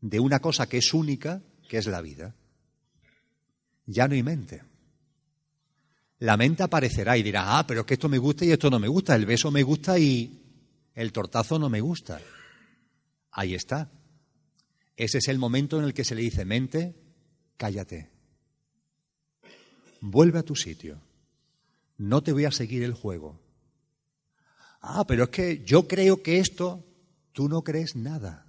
de 0.00 0.18
una 0.18 0.40
cosa 0.40 0.68
que 0.68 0.78
es 0.78 0.92
única, 0.92 1.40
que 1.68 1.78
es 1.78 1.86
la 1.86 2.00
vida 2.00 2.34
ya 3.90 4.06
no 4.06 4.14
hay 4.14 4.22
mente. 4.22 4.62
La 6.20 6.36
mente 6.36 6.62
aparecerá 6.62 7.16
y 7.16 7.22
dirá, 7.22 7.58
ah, 7.58 7.66
pero 7.66 7.80
es 7.80 7.86
que 7.86 7.94
esto 7.94 8.08
me 8.08 8.18
gusta 8.18 8.44
y 8.44 8.50
esto 8.50 8.70
no 8.70 8.78
me 8.78 8.88
gusta, 8.88 9.14
el 9.16 9.26
beso 9.26 9.50
me 9.50 9.62
gusta 9.62 9.98
y 9.98 10.40
el 10.94 11.12
tortazo 11.12 11.58
no 11.58 11.70
me 11.70 11.80
gusta. 11.80 12.20
Ahí 13.32 13.54
está. 13.54 13.90
Ese 14.96 15.18
es 15.18 15.28
el 15.28 15.38
momento 15.38 15.78
en 15.78 15.84
el 15.84 15.94
que 15.94 16.04
se 16.04 16.14
le 16.14 16.20
dice, 16.20 16.44
mente, 16.44 16.94
cállate. 17.56 18.10
Vuelve 20.00 20.38
a 20.38 20.42
tu 20.42 20.54
sitio. 20.54 21.00
No 21.96 22.22
te 22.22 22.32
voy 22.32 22.44
a 22.44 22.50
seguir 22.50 22.82
el 22.82 22.92
juego. 22.92 23.40
Ah, 24.82 25.06
pero 25.06 25.24
es 25.24 25.30
que 25.30 25.64
yo 25.64 25.88
creo 25.88 26.22
que 26.22 26.38
esto, 26.38 26.84
tú 27.32 27.48
no 27.48 27.62
crees 27.62 27.96
nada. 27.96 28.46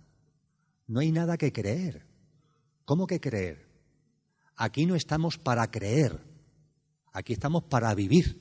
No 0.88 1.00
hay 1.00 1.12
nada 1.12 1.38
que 1.38 1.54
creer. 1.54 2.06
¿Cómo 2.84 3.08
que 3.08 3.22
creer? 3.22 3.66
Aquí 4.58 4.86
no 4.86 4.96
estamos 4.96 5.38
para 5.38 5.72
creer, 5.72 6.20
aquí 7.12 7.34
estamos 7.34 7.64
para 7.64 7.94
vivir. 7.96 8.40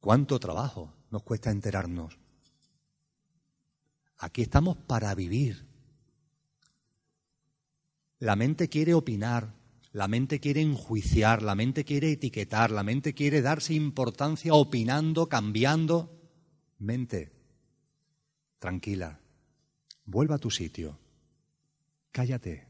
¿Cuánto 0.00 0.38
trabajo 0.38 0.94
nos 1.10 1.22
cuesta 1.22 1.50
enterarnos? 1.50 2.18
Aquí 4.18 4.42
estamos 4.42 4.76
para 4.76 5.14
vivir. 5.14 5.66
La 8.20 8.34
mente 8.34 8.68
quiere 8.68 8.94
opinar, 8.94 9.54
la 9.92 10.08
mente 10.08 10.40
quiere 10.40 10.60
enjuiciar, 10.60 11.42
la 11.42 11.54
mente 11.54 11.84
quiere 11.84 12.12
etiquetar, 12.12 12.70
la 12.70 12.82
mente 12.82 13.14
quiere 13.14 13.42
darse 13.42 13.74
importancia 13.74 14.54
opinando, 14.54 15.28
cambiando. 15.28 16.14
Mente, 16.78 17.32
tranquila, 18.58 19.20
vuelva 20.04 20.36
a 20.36 20.38
tu 20.38 20.50
sitio, 20.50 20.98
cállate. 22.12 22.66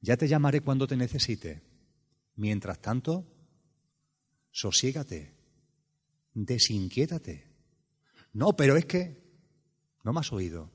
Ya 0.00 0.18
te 0.18 0.28
llamaré 0.28 0.60
cuando 0.60 0.86
te 0.86 0.96
necesite. 0.96 1.62
Mientras 2.36 2.80
tanto, 2.80 3.26
sosiégate, 4.50 5.34
desinquiétate. 6.34 7.46
No, 8.32 8.56
pero 8.56 8.76
es 8.76 8.86
que 8.86 9.22
no 10.02 10.12
me 10.12 10.20
has 10.20 10.32
oído. 10.32 10.70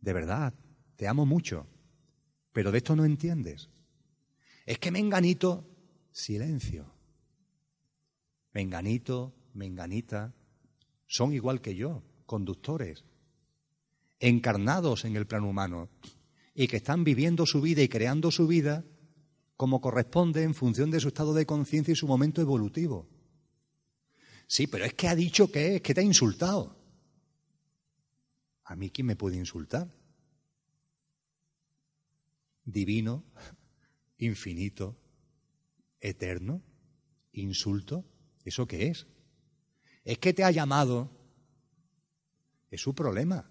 De 0.00 0.12
verdad, 0.12 0.54
te 0.96 1.06
amo 1.06 1.26
mucho, 1.26 1.66
pero 2.52 2.72
de 2.72 2.78
esto 2.78 2.96
no 2.96 3.04
entiendes. 3.04 3.68
Es 4.66 4.78
que 4.78 4.90
menganito, 4.90 5.64
silencio. 6.10 6.92
Menganito, 8.52 9.34
menganita, 9.54 10.34
son 11.06 11.32
igual 11.32 11.60
que 11.60 11.74
yo, 11.74 12.02
conductores, 12.26 13.04
encarnados 14.20 15.04
en 15.04 15.16
el 15.16 15.26
plano 15.26 15.48
humano 15.48 15.88
y 16.54 16.66
que 16.66 16.78
están 16.78 17.04
viviendo 17.04 17.46
su 17.46 17.60
vida 17.60 17.82
y 17.82 17.88
creando 17.88 18.30
su 18.30 18.46
vida 18.46 18.84
como 19.58 19.80
corresponde 19.80 20.44
en 20.44 20.54
función 20.54 20.88
de 20.92 21.00
su 21.00 21.08
estado 21.08 21.34
de 21.34 21.44
conciencia 21.44 21.90
y 21.90 21.96
su 21.96 22.06
momento 22.06 22.40
evolutivo. 22.40 23.08
Sí, 24.46 24.68
pero 24.68 24.84
es 24.84 24.94
que 24.94 25.08
ha 25.08 25.16
dicho 25.16 25.50
que 25.50 25.74
es, 25.74 25.82
que 25.82 25.94
te 25.94 26.00
ha 26.00 26.04
insultado. 26.04 26.78
¿A 28.62 28.76
mí 28.76 28.88
quién 28.90 29.08
me 29.08 29.16
puede 29.16 29.36
insultar? 29.36 29.92
Divino, 32.64 33.24
infinito, 34.18 34.96
eterno, 35.98 36.62
insulto, 37.32 38.04
¿eso 38.44 38.68
qué 38.68 38.86
es? 38.86 39.08
Es 40.04 40.18
que 40.18 40.32
te 40.32 40.44
ha 40.44 40.52
llamado, 40.52 41.10
es 42.70 42.80
su 42.80 42.94
problema. 42.94 43.50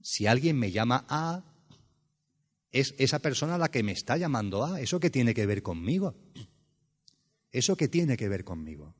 Si 0.00 0.28
alguien 0.28 0.56
me 0.56 0.70
llama 0.70 1.04
A, 1.08 1.51
es 2.72 2.94
esa 2.98 3.18
persona 3.18 3.58
la 3.58 3.70
que 3.70 3.82
me 3.82 3.92
está 3.92 4.16
llamando 4.16 4.64
a. 4.64 4.80
¿Eso 4.80 4.98
que 4.98 5.10
tiene 5.10 5.34
que 5.34 5.46
ver 5.46 5.62
conmigo? 5.62 6.14
¿Eso 7.50 7.76
que 7.76 7.88
tiene 7.88 8.16
que 8.16 8.28
ver 8.28 8.44
conmigo? 8.44 8.94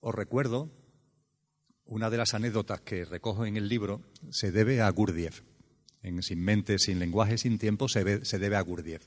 Os 0.00 0.14
recuerdo, 0.14 0.70
una 1.84 2.08
de 2.08 2.16
las 2.18 2.34
anécdotas 2.34 2.80
que 2.82 3.04
recojo 3.04 3.46
en 3.46 3.56
el 3.56 3.68
libro 3.68 4.02
se 4.30 4.52
debe 4.52 4.80
a 4.80 4.90
Gurdjieff. 4.90 5.42
En 6.02 6.22
Sin 6.22 6.40
mente, 6.40 6.78
sin 6.78 7.00
lenguaje, 7.00 7.36
sin 7.36 7.58
tiempo 7.58 7.88
se, 7.88 8.24
se 8.24 8.38
debe 8.38 8.54
a 8.54 8.60
Gurdjieff. 8.60 9.04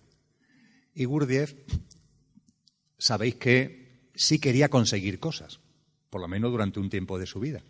Y 0.94 1.06
Gurdjieff, 1.06 1.56
sabéis 2.98 3.36
que 3.36 4.12
sí 4.16 4.40
quería 4.40 4.68
conseguir 4.68 5.20
cosas, 5.20 5.62
por 6.10 6.20
lo 6.20 6.28
menos 6.28 6.52
durante 6.52 6.82
un 6.82 6.90
tiempo 6.90 7.18
de 7.18 7.26
su 7.26 7.40
vida. 7.40 7.64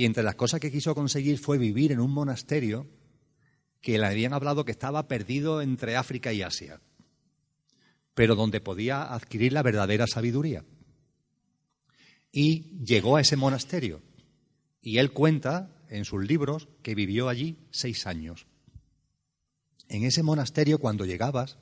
Y 0.00 0.06
entre 0.06 0.22
las 0.22 0.34
cosas 0.34 0.60
que 0.60 0.72
quiso 0.72 0.94
conseguir 0.94 1.38
fue 1.38 1.58
vivir 1.58 1.92
en 1.92 2.00
un 2.00 2.10
monasterio 2.10 2.86
que 3.82 3.98
le 3.98 4.06
habían 4.06 4.32
hablado 4.32 4.64
que 4.64 4.72
estaba 4.72 5.06
perdido 5.08 5.60
entre 5.60 5.94
África 5.94 6.32
y 6.32 6.40
Asia, 6.40 6.80
pero 8.14 8.34
donde 8.34 8.62
podía 8.62 9.12
adquirir 9.12 9.52
la 9.52 9.62
verdadera 9.62 10.06
sabiduría. 10.06 10.64
Y 12.32 12.82
llegó 12.82 13.16
a 13.16 13.20
ese 13.20 13.36
monasterio. 13.36 14.00
Y 14.80 14.96
él 14.96 15.12
cuenta 15.12 15.76
en 15.90 16.06
sus 16.06 16.24
libros 16.24 16.68
que 16.82 16.94
vivió 16.94 17.28
allí 17.28 17.58
seis 17.70 18.06
años. 18.06 18.46
En 19.90 20.04
ese 20.04 20.22
monasterio, 20.22 20.78
cuando 20.78 21.04
llegabas, 21.04 21.58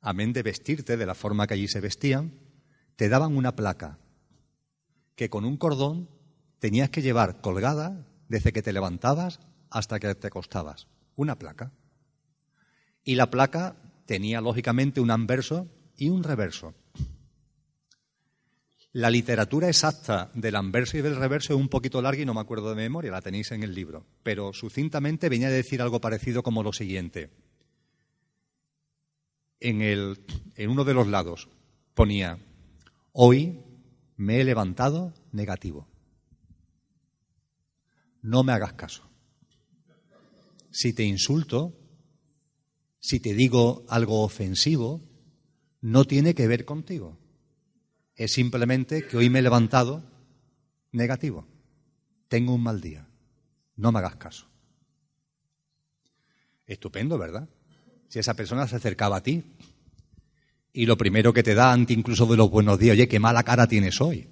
amén 0.00 0.32
de 0.32 0.42
vestirte 0.42 0.96
de 0.96 1.06
la 1.06 1.14
forma 1.14 1.46
que 1.46 1.54
allí 1.54 1.68
se 1.68 1.80
vestían, 1.80 2.32
te 2.96 3.08
daban 3.08 3.36
una 3.36 3.54
placa 3.54 4.00
que 5.14 5.30
con 5.30 5.44
un 5.44 5.56
cordón 5.56 6.15
tenías 6.66 6.90
que 6.90 7.00
llevar 7.00 7.40
colgada 7.42 8.04
desde 8.28 8.52
que 8.52 8.60
te 8.60 8.72
levantabas 8.72 9.38
hasta 9.70 10.00
que 10.00 10.12
te 10.16 10.26
acostabas. 10.26 10.88
Una 11.14 11.38
placa. 11.38 11.70
Y 13.04 13.14
la 13.14 13.30
placa 13.30 13.76
tenía 14.04 14.40
lógicamente 14.40 15.00
un 15.00 15.12
anverso 15.12 15.68
y 15.96 16.08
un 16.08 16.24
reverso. 16.24 16.74
La 18.90 19.10
literatura 19.10 19.68
exacta 19.68 20.32
del 20.34 20.56
anverso 20.56 20.98
y 20.98 21.02
del 21.02 21.14
reverso 21.14 21.54
es 21.54 21.60
un 21.60 21.68
poquito 21.68 22.02
larga 22.02 22.22
y 22.22 22.26
no 22.26 22.34
me 22.34 22.40
acuerdo 22.40 22.70
de 22.70 22.74
memoria, 22.74 23.12
la 23.12 23.22
tenéis 23.22 23.52
en 23.52 23.62
el 23.62 23.72
libro. 23.72 24.04
Pero 24.24 24.52
sucintamente 24.52 25.28
venía 25.28 25.46
a 25.46 25.52
decir 25.52 25.80
algo 25.80 26.00
parecido 26.00 26.42
como 26.42 26.64
lo 26.64 26.72
siguiente. 26.72 27.30
En, 29.60 29.82
el, 29.82 30.18
en 30.56 30.68
uno 30.68 30.82
de 30.82 30.94
los 30.94 31.06
lados 31.06 31.48
ponía, 31.94 32.40
hoy 33.12 33.60
me 34.16 34.40
he 34.40 34.44
levantado 34.44 35.14
negativo. 35.30 35.86
No 38.26 38.42
me 38.42 38.52
hagas 38.52 38.74
caso. 38.74 39.02
Si 40.70 40.92
te 40.92 41.04
insulto, 41.04 41.78
si 42.98 43.20
te 43.20 43.34
digo 43.34 43.84
algo 43.88 44.22
ofensivo, 44.22 45.00
no 45.80 46.04
tiene 46.04 46.34
que 46.34 46.46
ver 46.46 46.64
contigo 46.64 47.18
es 48.16 48.32
simplemente 48.32 49.06
que 49.06 49.16
hoy 49.16 49.30
me 49.30 49.38
he 49.38 49.42
levantado 49.42 50.02
negativo. 50.92 51.46
Tengo 52.28 52.54
un 52.54 52.62
mal 52.62 52.80
día. 52.80 53.06
No 53.76 53.92
me 53.92 53.98
hagas 53.98 54.16
caso. 54.16 54.46
Estupendo, 56.66 57.18
¿verdad? 57.18 57.48
Si 58.08 58.18
esa 58.18 58.34
persona 58.34 58.66
se 58.66 58.76
acercaba 58.76 59.18
a 59.18 59.22
ti 59.22 59.44
y 60.72 60.86
lo 60.86 60.96
primero 60.96 61.32
que 61.32 61.42
te 61.42 61.54
da 61.54 61.72
ante 61.72 61.92
incluso 61.92 62.26
de 62.26 62.36
los 62.36 62.50
buenos 62.50 62.78
días, 62.78 62.94
oye, 62.94 63.06
qué 63.06 63.20
mala 63.20 63.42
cara 63.42 63.68
tienes 63.68 64.00
hoy. 64.00 64.28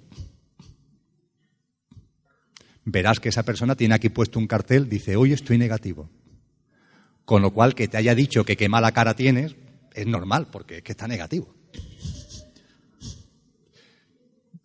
Verás 2.85 3.19
que 3.19 3.29
esa 3.29 3.43
persona 3.43 3.75
tiene 3.75 3.95
aquí 3.95 4.09
puesto 4.09 4.39
un 4.39 4.47
cartel, 4.47 4.87
dice, 4.87 5.15
hoy 5.15 5.33
estoy 5.33 5.57
negativo. 5.57 6.09
Con 7.25 7.41
lo 7.41 7.51
cual, 7.51 7.73
que 7.75 7.87
te 7.87 7.97
haya 7.97 8.15
dicho 8.15 8.45
que 8.45 8.55
qué 8.55 8.69
mala 8.69 8.91
cara 8.91 9.15
tienes, 9.15 9.55
es 9.93 10.05
normal, 10.05 10.47
porque 10.51 10.77
es 10.77 10.83
que 10.83 10.91
está 10.91 11.07
negativo. 11.07 11.55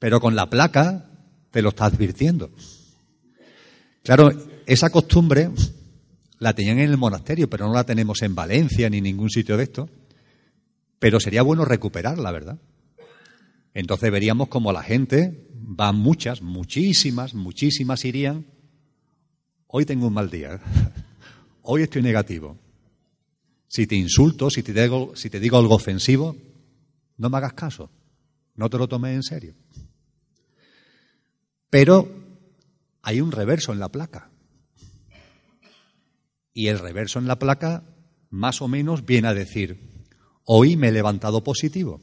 pero 0.00 0.18
con 0.18 0.34
la 0.34 0.50
placa 0.50 1.04
te 1.52 1.62
lo 1.62 1.68
está 1.68 1.84
advirtiendo. 1.84 2.50
Claro, 4.02 4.32
esa 4.66 4.90
costumbre 4.90 5.50
la 6.38 6.54
tenían 6.54 6.78
en 6.78 6.90
el 6.90 6.96
monasterio, 6.96 7.48
pero 7.48 7.68
no 7.68 7.74
la 7.74 7.84
tenemos 7.84 8.22
en 8.22 8.34
Valencia 8.34 8.88
ni 8.90 8.98
en 8.98 9.04
ningún 9.04 9.30
sitio 9.30 9.56
de 9.56 9.64
esto. 9.64 9.88
Pero 10.98 11.20
sería 11.20 11.42
bueno 11.42 11.64
recuperarla, 11.64 12.32
¿verdad? 12.32 12.58
Entonces 13.74 14.10
veríamos 14.10 14.48
como 14.48 14.72
la 14.72 14.82
gente, 14.82 15.49
van 15.72 15.94
muchas, 15.94 16.42
muchísimas, 16.42 17.32
muchísimas 17.32 18.04
irían. 18.04 18.44
Hoy 19.68 19.84
tengo 19.84 20.08
un 20.08 20.14
mal 20.14 20.28
día. 20.28 20.60
Hoy 21.62 21.82
estoy 21.82 22.02
negativo. 22.02 22.58
Si 23.68 23.86
te 23.86 23.94
insulto, 23.94 24.50
si 24.50 24.64
te 24.64 24.72
digo, 24.72 25.14
si 25.14 25.30
te 25.30 25.38
digo 25.38 25.58
algo 25.58 25.76
ofensivo, 25.76 26.36
no 27.18 27.30
me 27.30 27.36
hagas 27.36 27.52
caso. 27.52 27.88
No 28.56 28.68
te 28.68 28.78
lo 28.78 28.88
tomes 28.88 29.14
en 29.14 29.22
serio. 29.22 29.54
Pero 31.70 32.08
hay 33.02 33.20
un 33.20 33.30
reverso 33.30 33.72
en 33.72 33.78
la 33.78 33.90
placa. 33.90 34.28
Y 36.52 36.66
el 36.66 36.80
reverso 36.80 37.20
en 37.20 37.28
la 37.28 37.38
placa 37.38 37.84
más 38.28 38.60
o 38.60 38.66
menos 38.66 39.06
viene 39.06 39.28
a 39.28 39.34
decir, 39.34 39.88
hoy 40.44 40.76
me 40.76 40.88
he 40.88 40.92
levantado 40.92 41.44
positivo. 41.44 42.00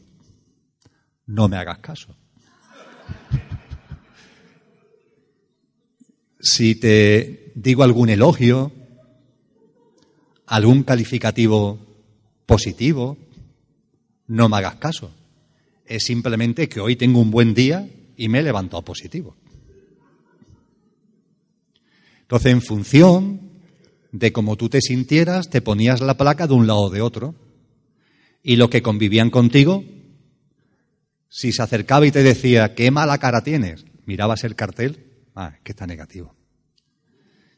No 1.25 1.49
me 1.49 1.57
hagas 1.57 1.79
caso. 1.79 2.15
Si 6.49 6.75
te 6.75 7.51
digo 7.55 7.83
algún 7.83 8.07
elogio, 8.07 8.71
algún 10.45 10.83
calificativo 10.83 11.77
positivo, 12.45 13.17
no 14.27 14.47
me 14.47 14.55
hagas 14.55 14.75
caso. 14.75 15.11
Es 15.85 16.05
simplemente 16.05 16.69
que 16.69 16.79
hoy 16.79 16.95
tengo 16.95 17.19
un 17.19 17.31
buen 17.31 17.53
día 17.53 17.89
y 18.15 18.29
me 18.29 18.39
he 18.39 18.43
levantado 18.43 18.81
positivo. 18.81 19.35
Entonces, 22.21 22.53
en 22.53 22.61
función 22.61 23.41
de 24.13 24.31
cómo 24.31 24.55
tú 24.55 24.69
te 24.69 24.79
sintieras, 24.79 25.49
te 25.49 25.61
ponías 25.61 25.99
la 25.99 26.15
placa 26.15 26.47
de 26.47 26.53
un 26.53 26.65
lado 26.65 26.83
o 26.83 26.89
de 26.89 27.01
otro. 27.01 27.35
Y 28.41 28.55
los 28.55 28.69
que 28.69 28.81
convivían 28.81 29.31
contigo, 29.31 29.83
si 31.27 31.51
se 31.51 31.61
acercaba 31.61 32.07
y 32.07 32.11
te 32.11 32.23
decía, 32.23 32.73
qué 32.73 32.89
mala 32.89 33.17
cara 33.17 33.43
tienes, 33.43 33.83
mirabas 34.05 34.45
el 34.45 34.55
cartel, 34.55 35.07
ah, 35.35 35.51
es 35.55 35.61
que 35.61 35.73
está 35.73 35.85
negativo. 35.85 36.36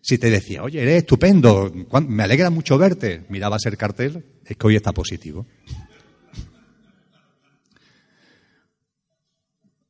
Si 0.10 0.18
te 0.18 0.32
decía, 0.32 0.64
oye, 0.64 0.82
eres 0.82 1.04
estupendo, 1.04 1.72
me 2.08 2.24
alegra 2.24 2.50
mucho 2.50 2.80
verte, 2.80 3.28
mirabas 3.30 3.68
el 3.68 3.78
cartel, 3.78 4.26
es 4.44 4.58
que 4.58 4.66
hoy 4.66 4.76
está 4.76 4.92
positivo. 4.92 5.46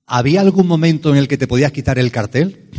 ¿Había 0.08 0.42
algún 0.42 0.68
momento 0.68 1.12
en 1.12 1.16
el 1.16 1.30
que 1.30 1.38
te 1.38 1.48
podías 1.48 1.72
quitar 1.72 1.98
el 2.00 2.12
cartel? 2.12 2.70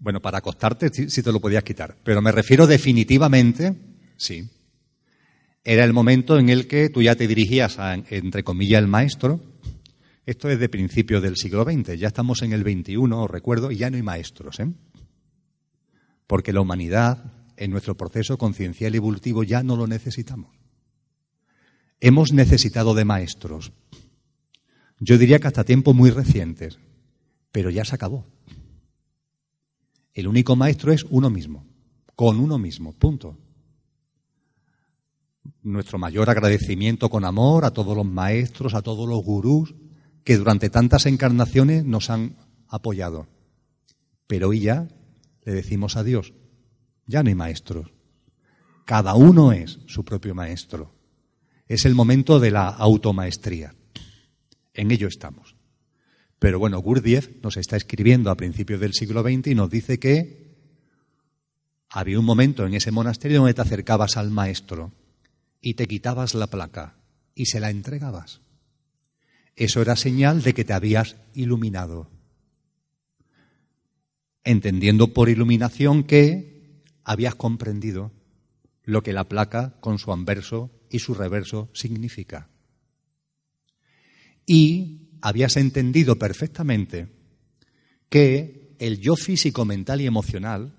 Bueno, 0.00 0.20
para 0.20 0.38
acostarte 0.38 0.90
sí, 0.92 1.22
te 1.22 1.30
lo 1.30 1.38
podías 1.38 1.62
quitar, 1.62 1.94
pero 2.02 2.20
me 2.20 2.32
refiero 2.32 2.66
definitivamente, 2.66 3.76
sí. 4.16 4.48
Era 5.62 5.84
el 5.84 5.92
momento 5.92 6.36
en 6.36 6.48
el 6.48 6.66
que 6.66 6.88
tú 6.88 7.00
ya 7.00 7.14
te 7.14 7.28
dirigías 7.28 7.78
a, 7.78 7.94
entre 7.94 8.42
comillas, 8.42 8.80
el 8.80 8.88
maestro. 8.88 9.40
Esto 10.26 10.50
es 10.50 10.58
de 10.58 10.68
principios 10.68 11.22
del 11.22 11.36
siglo 11.36 11.62
XX, 11.62 11.96
ya 11.96 12.08
estamos 12.08 12.42
en 12.42 12.52
el 12.54 12.62
XXI, 12.62 12.96
os 12.96 13.30
recuerdo, 13.30 13.70
y 13.70 13.76
ya 13.76 13.88
no 13.88 13.98
hay 13.98 14.02
maestros, 14.02 14.58
¿eh? 14.58 14.66
Porque 16.28 16.52
la 16.52 16.60
humanidad, 16.60 17.32
en 17.56 17.72
nuestro 17.72 17.96
proceso 17.96 18.38
conciencial 18.38 18.94
y 18.94 18.98
evolutivo, 18.98 19.42
ya 19.42 19.64
no 19.64 19.76
lo 19.76 19.88
necesitamos. 19.88 20.54
Hemos 22.00 22.32
necesitado 22.32 22.94
de 22.94 23.04
maestros. 23.04 23.72
Yo 25.00 25.16
diría 25.18 25.40
que 25.40 25.48
hasta 25.48 25.64
tiempos 25.64 25.96
muy 25.96 26.10
recientes, 26.10 26.78
pero 27.50 27.70
ya 27.70 27.84
se 27.84 27.94
acabó. 27.94 28.26
El 30.12 30.28
único 30.28 30.54
maestro 30.54 30.92
es 30.92 31.04
uno 31.08 31.30
mismo, 31.30 31.66
con 32.14 32.38
uno 32.38 32.58
mismo, 32.58 32.92
punto. 32.92 33.38
Nuestro 35.62 35.98
mayor 35.98 36.28
agradecimiento 36.28 37.08
con 37.08 37.24
amor 37.24 37.64
a 37.64 37.70
todos 37.70 37.96
los 37.96 38.06
maestros, 38.06 38.74
a 38.74 38.82
todos 38.82 39.08
los 39.08 39.24
gurús 39.24 39.74
que 40.24 40.36
durante 40.36 40.68
tantas 40.68 41.06
encarnaciones 41.06 41.86
nos 41.86 42.10
han 42.10 42.36
apoyado. 42.68 43.28
Pero 44.26 44.48
hoy 44.48 44.60
ya 44.60 44.88
le 45.48 45.54
decimos 45.54 45.96
a 45.96 46.04
Dios, 46.04 46.34
ya 47.06 47.22
no 47.22 47.30
hay 47.30 47.34
maestros. 47.34 47.90
Cada 48.84 49.14
uno 49.14 49.52
es 49.52 49.78
su 49.86 50.04
propio 50.04 50.34
maestro. 50.34 50.92
Es 51.66 51.86
el 51.86 51.94
momento 51.94 52.38
de 52.38 52.50
la 52.50 52.68
automaestría. 52.68 53.74
En 54.74 54.90
ello 54.90 55.08
estamos. 55.08 55.56
Pero 56.38 56.58
bueno, 56.58 56.78
Gurdjieff 56.80 57.30
nos 57.42 57.56
está 57.56 57.78
escribiendo 57.78 58.30
a 58.30 58.36
principios 58.36 58.78
del 58.78 58.92
siglo 58.92 59.22
XX 59.22 59.46
y 59.46 59.54
nos 59.54 59.70
dice 59.70 59.98
que 59.98 60.54
había 61.88 62.18
un 62.18 62.26
momento 62.26 62.66
en 62.66 62.74
ese 62.74 62.90
monasterio 62.90 63.38
donde 63.38 63.54
te 63.54 63.62
acercabas 63.62 64.18
al 64.18 64.30
maestro 64.30 64.92
y 65.62 65.74
te 65.74 65.88
quitabas 65.88 66.34
la 66.34 66.48
placa 66.48 66.98
y 67.34 67.46
se 67.46 67.58
la 67.58 67.70
entregabas. 67.70 68.42
Eso 69.56 69.80
era 69.80 69.96
señal 69.96 70.42
de 70.42 70.52
que 70.52 70.66
te 70.66 70.74
habías 70.74 71.16
iluminado. 71.32 72.17
Entendiendo 74.44 75.12
por 75.12 75.28
iluminación 75.28 76.04
que 76.04 76.82
habías 77.04 77.34
comprendido 77.34 78.12
lo 78.84 79.02
que 79.02 79.12
la 79.12 79.28
placa 79.28 79.76
con 79.80 79.98
su 79.98 80.12
anverso 80.12 80.70
y 80.90 81.00
su 81.00 81.14
reverso 81.14 81.68
significa. 81.74 82.48
Y 84.46 85.18
habías 85.20 85.56
entendido 85.56 86.18
perfectamente 86.18 87.08
que 88.08 88.74
el 88.78 88.98
yo 89.00 89.16
físico, 89.16 89.64
mental 89.64 90.00
y 90.00 90.06
emocional, 90.06 90.74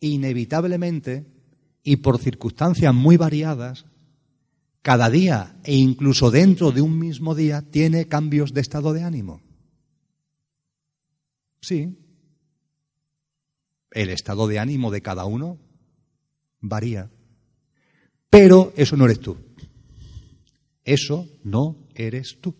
inevitablemente 0.00 1.26
y 1.82 1.96
por 1.96 2.18
circunstancias 2.18 2.94
muy 2.94 3.16
variadas, 3.16 3.86
cada 4.82 5.10
día 5.10 5.56
e 5.64 5.74
incluso 5.74 6.30
dentro 6.30 6.70
de 6.70 6.80
un 6.80 6.98
mismo 6.98 7.34
día 7.34 7.62
tiene 7.62 8.06
cambios 8.06 8.54
de 8.54 8.60
estado 8.60 8.92
de 8.92 9.02
ánimo. 9.02 9.40
Sí. 11.60 11.98
El 13.90 14.10
estado 14.10 14.46
de 14.46 14.58
ánimo 14.58 14.90
de 14.90 15.02
cada 15.02 15.24
uno 15.24 15.58
varía. 16.60 17.10
Pero 18.30 18.72
eso 18.76 18.96
no 18.96 19.04
eres 19.06 19.20
tú. 19.20 19.36
Eso 20.84 21.28
no 21.44 21.88
eres 21.94 22.40
tú. 22.40 22.54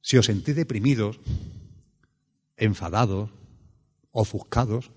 Si 0.00 0.16
os 0.16 0.26
sentís 0.26 0.56
deprimidos, 0.56 1.20
enfadados, 2.56 3.30
ofuscados, 4.12 4.90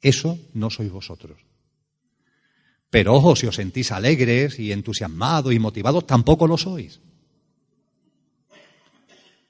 eso 0.00 0.38
no 0.54 0.70
sois 0.70 0.90
vosotros. 0.90 1.44
Pero 2.90 3.14
ojo, 3.14 3.36
si 3.36 3.46
os 3.46 3.56
sentís 3.56 3.90
alegres 3.90 4.58
y 4.58 4.70
entusiasmados 4.70 5.52
y 5.52 5.58
motivados, 5.58 6.06
tampoco 6.06 6.46
lo 6.46 6.58
sois. 6.58 7.00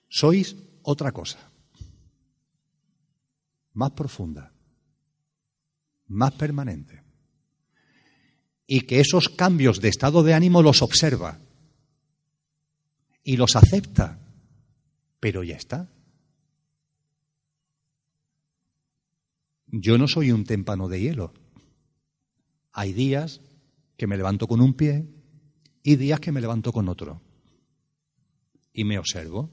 Sois 0.08 0.56
otra 0.82 1.12
cosa, 1.12 1.51
más 3.74 3.92
profunda, 3.92 4.52
más 6.08 6.32
permanente. 6.32 7.02
Y 8.66 8.82
que 8.82 9.00
esos 9.00 9.28
cambios 9.28 9.80
de 9.80 9.88
estado 9.88 10.22
de 10.22 10.34
ánimo 10.34 10.62
los 10.62 10.82
observa 10.82 11.38
y 13.22 13.36
los 13.36 13.56
acepta, 13.56 14.18
pero 15.20 15.42
ya 15.42 15.56
está. 15.56 15.88
Yo 19.66 19.96
no 19.96 20.06
soy 20.06 20.32
un 20.32 20.44
témpano 20.44 20.88
de 20.88 21.00
hielo. 21.00 21.32
Hay 22.72 22.92
días 22.92 23.40
que 23.96 24.06
me 24.06 24.16
levanto 24.16 24.46
con 24.46 24.60
un 24.60 24.74
pie 24.74 25.06
y 25.82 25.96
días 25.96 26.20
que 26.20 26.32
me 26.32 26.40
levanto 26.40 26.72
con 26.72 26.88
otro. 26.88 27.20
Y 28.72 28.84
me 28.84 28.98
observo. 28.98 29.50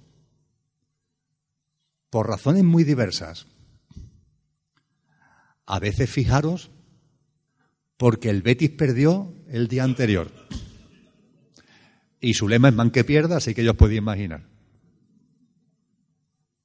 Por 2.10 2.28
razones 2.28 2.64
muy 2.64 2.84
diversas. 2.84 3.48
A 5.70 5.78
veces 5.78 6.10
fijaros 6.10 6.72
porque 7.96 8.32
el 8.32 8.42
Betis 8.42 8.72
perdió 8.72 9.36
el 9.48 9.68
día 9.68 9.84
anterior. 9.84 10.32
Y 12.20 12.34
su 12.34 12.48
lema 12.48 12.70
es 12.70 12.74
man 12.74 12.90
que 12.90 13.04
pierda, 13.04 13.38
así 13.38 13.54
que 13.54 13.64
yo 13.64 13.72
os 13.72 13.78
podéis 13.78 14.00
imaginar. 14.00 14.50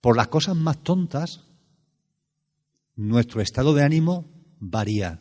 Por 0.01 0.17
las 0.17 0.29
cosas 0.29 0.57
más 0.57 0.83
tontas, 0.83 1.45
nuestro 2.97 3.43
estado 3.43 3.75
de 3.75 3.83
ánimo 3.83 4.25
varía. 4.59 5.21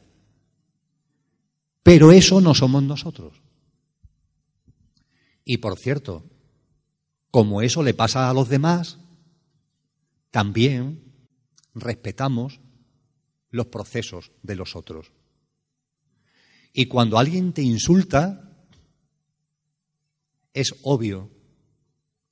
Pero 1.83 2.13
eso 2.13 2.39
no 2.39 2.55
somos 2.55 2.83
nosotros. 2.83 3.41
Y 5.43 5.57
por 5.57 5.77
cierto, 5.77 6.23
como 7.31 7.61
eso 7.61 7.83
le 7.83 7.93
pasa 7.93 8.29
a 8.29 8.33
los 8.33 8.47
demás, 8.47 8.97
también 10.31 11.03
respetamos 11.75 12.62
los 13.53 13.67
procesos 13.67 14.31
de 14.41 14.55
los 14.55 14.75
otros. 14.75 15.11
Y 16.73 16.87
cuando 16.87 17.19
alguien 17.19 17.53
te 17.53 17.61
insulta, 17.61 18.51
es 20.53 20.75
obvio 20.81 21.29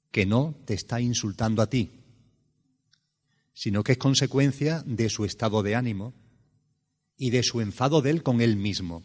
que 0.09 0.25
no 0.25 0.55
te 0.65 0.73
está 0.73 0.99
insultando 0.99 1.61
a 1.61 1.69
ti, 1.69 1.91
sino 3.53 3.83
que 3.83 3.91
es 3.93 3.97
consecuencia 3.99 4.81
de 4.87 5.09
su 5.09 5.23
estado 5.23 5.61
de 5.61 5.75
ánimo 5.75 6.15
y 7.17 7.29
de 7.29 7.43
su 7.43 7.61
enfado 7.61 8.01
de 8.01 8.09
él 8.09 8.23
con 8.23 8.41
él 8.41 8.55
mismo. 8.55 9.03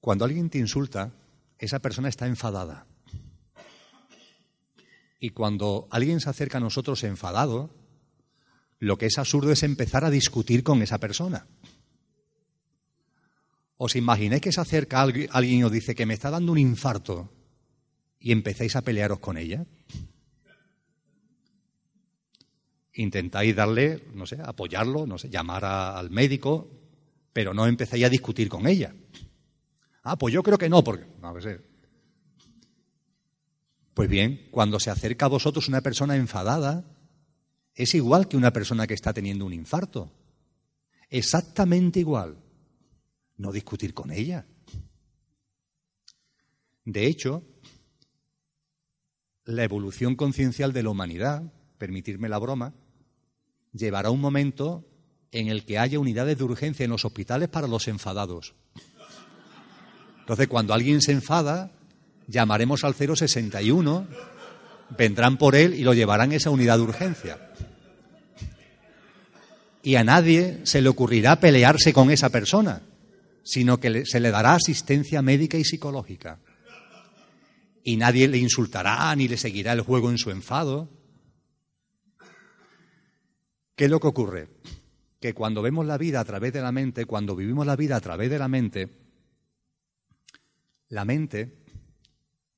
Cuando 0.00 0.24
alguien 0.24 0.50
te 0.50 0.58
insulta, 0.58 1.12
esa 1.56 1.78
persona 1.78 2.08
está 2.08 2.26
enfadada. 2.26 2.88
Y 5.20 5.30
cuando 5.30 5.86
alguien 5.92 6.18
se 6.18 6.30
acerca 6.30 6.58
a 6.58 6.62
nosotros 6.62 7.04
enfadado, 7.04 7.79
lo 8.80 8.96
que 8.96 9.06
es 9.06 9.18
absurdo 9.18 9.52
es 9.52 9.62
empezar 9.62 10.04
a 10.04 10.10
discutir 10.10 10.64
con 10.64 10.82
esa 10.82 10.98
persona. 10.98 11.46
¿Os 13.76 13.94
imagináis 13.94 14.42
que 14.42 14.52
se 14.52 14.60
acerca 14.60 15.02
alguien 15.02 15.60
y 15.60 15.64
os 15.64 15.72
dice 15.72 15.94
que 15.94 16.06
me 16.06 16.14
está 16.14 16.30
dando 16.30 16.52
un 16.52 16.58
infarto 16.58 17.30
y 18.18 18.32
empezáis 18.32 18.76
a 18.76 18.82
pelearos 18.82 19.20
con 19.20 19.36
ella? 19.36 19.66
Intentáis 22.94 23.54
darle, 23.54 24.02
no 24.14 24.26
sé, 24.26 24.38
apoyarlo, 24.42 25.06
no 25.06 25.18
sé, 25.18 25.28
llamar 25.28 25.64
al 25.64 26.10
médico, 26.10 26.68
pero 27.32 27.54
no 27.54 27.66
empezáis 27.66 28.04
a 28.04 28.10
discutir 28.10 28.48
con 28.48 28.66
ella. 28.66 28.94
Ah, 30.02 30.16
pues 30.16 30.32
yo 30.32 30.42
creo 30.42 30.58
que 30.58 30.68
no, 30.68 30.82
porque. 30.82 31.06
No, 31.20 31.28
a 31.28 31.40
ser. 31.40 31.68
Pues 33.92 34.08
bien, 34.08 34.48
cuando 34.50 34.80
se 34.80 34.90
acerca 34.90 35.26
a 35.26 35.28
vosotros 35.28 35.68
una 35.68 35.82
persona 35.82 36.16
enfadada, 36.16 36.84
es 37.74 37.94
igual 37.94 38.28
que 38.28 38.36
una 38.36 38.52
persona 38.52 38.86
que 38.86 38.94
está 38.94 39.12
teniendo 39.12 39.46
un 39.46 39.52
infarto. 39.52 40.12
Exactamente 41.08 42.00
igual. 42.00 42.38
No 43.36 43.52
discutir 43.52 43.94
con 43.94 44.10
ella. 44.10 44.46
De 46.84 47.06
hecho, 47.06 47.42
la 49.44 49.64
evolución 49.64 50.16
conciencial 50.16 50.72
de 50.72 50.82
la 50.82 50.90
humanidad, 50.90 51.52
permitirme 51.78 52.28
la 52.28 52.38
broma, 52.38 52.74
llevará 53.72 54.10
un 54.10 54.20
momento 54.20 54.86
en 55.32 55.48
el 55.48 55.64
que 55.64 55.78
haya 55.78 55.98
unidades 55.98 56.38
de 56.38 56.44
urgencia 56.44 56.84
en 56.84 56.90
los 56.90 57.04
hospitales 57.04 57.48
para 57.48 57.68
los 57.68 57.88
enfadados. 57.88 58.54
Entonces, 60.20 60.48
cuando 60.48 60.74
alguien 60.74 61.00
se 61.00 61.12
enfada, 61.12 61.72
llamaremos 62.26 62.84
al 62.84 62.94
061, 62.94 64.06
vendrán 64.96 65.38
por 65.38 65.54
él 65.54 65.74
y 65.74 65.82
lo 65.82 65.94
llevarán 65.94 66.32
a 66.32 66.36
esa 66.36 66.50
unidad 66.50 66.76
de 66.76 66.82
urgencia 66.82 67.50
y 69.82 69.96
a 69.96 70.04
nadie 70.04 70.60
se 70.64 70.82
le 70.82 70.88
ocurrirá 70.88 71.40
pelearse 71.40 71.92
con 71.92 72.10
esa 72.10 72.28
persona, 72.28 72.82
sino 73.42 73.80
que 73.80 74.04
se 74.04 74.20
le 74.20 74.30
dará 74.30 74.54
asistencia 74.54 75.22
médica 75.22 75.56
y 75.56 75.64
psicológica. 75.64 76.38
Y 77.82 77.96
nadie 77.96 78.28
le 78.28 78.38
insultará 78.38 79.14
ni 79.16 79.26
le 79.26 79.38
seguirá 79.38 79.72
el 79.72 79.80
juego 79.80 80.10
en 80.10 80.18
su 80.18 80.30
enfado. 80.30 80.90
¿Qué 83.74 83.86
es 83.86 83.90
lo 83.90 84.00
que 84.00 84.08
ocurre? 84.08 84.48
Que 85.18 85.32
cuando 85.32 85.62
vemos 85.62 85.86
la 85.86 85.96
vida 85.96 86.20
a 86.20 86.24
través 86.24 86.52
de 86.52 86.60
la 86.60 86.72
mente, 86.72 87.06
cuando 87.06 87.34
vivimos 87.34 87.66
la 87.66 87.76
vida 87.76 87.96
a 87.96 88.00
través 88.00 88.28
de 88.28 88.38
la 88.38 88.48
mente, 88.48 88.90
la 90.88 91.06
mente, 91.06 91.59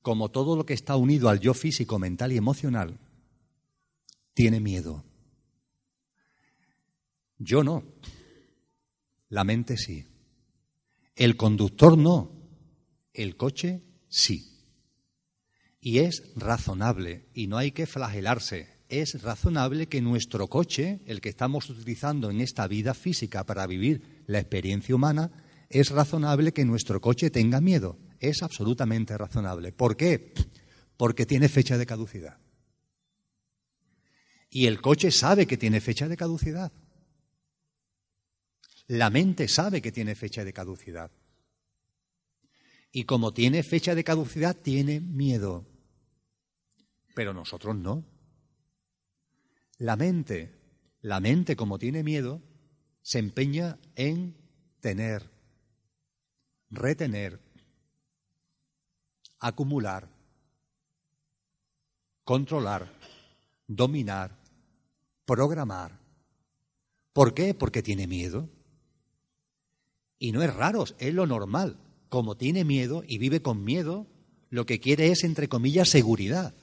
como 0.03 0.29
todo 0.29 0.55
lo 0.55 0.65
que 0.65 0.73
está 0.73 0.95
unido 0.95 1.29
al 1.29 1.39
yo 1.39 1.55
físico, 1.55 1.97
mental 1.97 2.31
y 2.33 2.37
emocional, 2.37 2.99
tiene 4.35 4.59
miedo. 4.59 5.03
Yo 7.39 7.63
no. 7.63 7.83
La 9.29 9.43
mente 9.43 9.77
sí. 9.77 10.05
El 11.15 11.37
conductor 11.37 11.97
no. 11.97 12.31
El 13.13 13.37
coche 13.37 13.81
sí. 14.09 14.49
Y 15.79 15.99
es 15.99 16.31
razonable, 16.35 17.29
y 17.33 17.47
no 17.47 17.57
hay 17.57 17.71
que 17.71 17.85
flagelarse, 17.85 18.69
es 18.89 19.21
razonable 19.21 19.87
que 19.87 20.01
nuestro 20.01 20.47
coche, 20.47 21.01
el 21.05 21.19
que 21.19 21.29
estamos 21.29 21.69
utilizando 21.69 22.29
en 22.29 22.41
esta 22.41 22.67
vida 22.67 22.93
física 22.93 23.45
para 23.45 23.67
vivir 23.67 24.23
la 24.27 24.39
experiencia 24.39 24.95
humana, 24.95 25.31
es 25.69 25.89
razonable 25.89 26.53
que 26.53 26.65
nuestro 26.65 27.01
coche 27.01 27.29
tenga 27.29 27.59
miedo. 27.59 27.97
Es 28.23 28.41
absolutamente 28.41 29.17
razonable. 29.17 29.73
¿Por 29.73 29.97
qué? 29.97 30.33
Porque 30.95 31.25
tiene 31.25 31.49
fecha 31.49 31.77
de 31.77 31.85
caducidad. 31.85 32.39
Y 34.49 34.67
el 34.67 34.79
coche 34.79 35.11
sabe 35.11 35.45
que 35.45 35.57
tiene 35.57 35.81
fecha 35.81 36.07
de 36.07 36.15
caducidad. 36.15 36.71
La 38.87 39.09
mente 39.09 39.49
sabe 39.49 39.81
que 39.81 39.91
tiene 39.91 40.15
fecha 40.15 40.45
de 40.45 40.53
caducidad. 40.53 41.11
Y 42.93 43.03
como 43.03 43.33
tiene 43.33 43.61
fecha 43.61 43.93
de 43.93 44.05
caducidad, 44.05 44.55
tiene 44.55 45.01
miedo. 45.01 45.67
Pero 47.13 47.33
nosotros 47.33 47.75
no. 47.75 48.05
La 49.79 49.97
mente, 49.97 50.61
la 51.01 51.19
mente 51.19 51.57
como 51.57 51.77
tiene 51.77 52.03
miedo, 52.03 52.41
se 53.01 53.19
empeña 53.19 53.79
en 53.95 54.37
tener, 54.79 55.29
retener, 56.69 57.41
acumular, 59.43 60.07
controlar, 62.23 62.91
dominar, 63.67 64.31
programar. 65.25 65.99
¿Por 67.11 67.33
qué? 67.33 67.53
Porque 67.53 67.83
tiene 67.83 68.07
miedo. 68.07 68.49
Y 70.17 70.31
no 70.31 70.41
es 70.41 70.53
raro, 70.53 70.85
es 70.97 71.13
lo 71.13 71.27
normal. 71.27 71.77
Como 72.07 72.37
tiene 72.37 72.63
miedo 72.63 73.03
y 73.05 73.17
vive 73.17 73.41
con 73.41 73.65
miedo, 73.65 74.07
lo 74.49 74.65
que 74.65 74.79
quiere 74.79 75.11
es, 75.11 75.25
entre 75.25 75.49
comillas, 75.49 75.89
seguridad. 75.89 76.55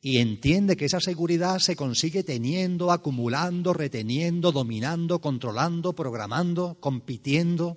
Y 0.00 0.16
entiende 0.18 0.78
que 0.78 0.86
esa 0.86 1.00
seguridad 1.00 1.58
se 1.58 1.76
consigue 1.76 2.24
teniendo, 2.24 2.90
acumulando, 2.90 3.74
reteniendo, 3.74 4.50
dominando, 4.50 5.20
controlando, 5.20 5.92
programando, 5.92 6.80
compitiendo. 6.80 7.76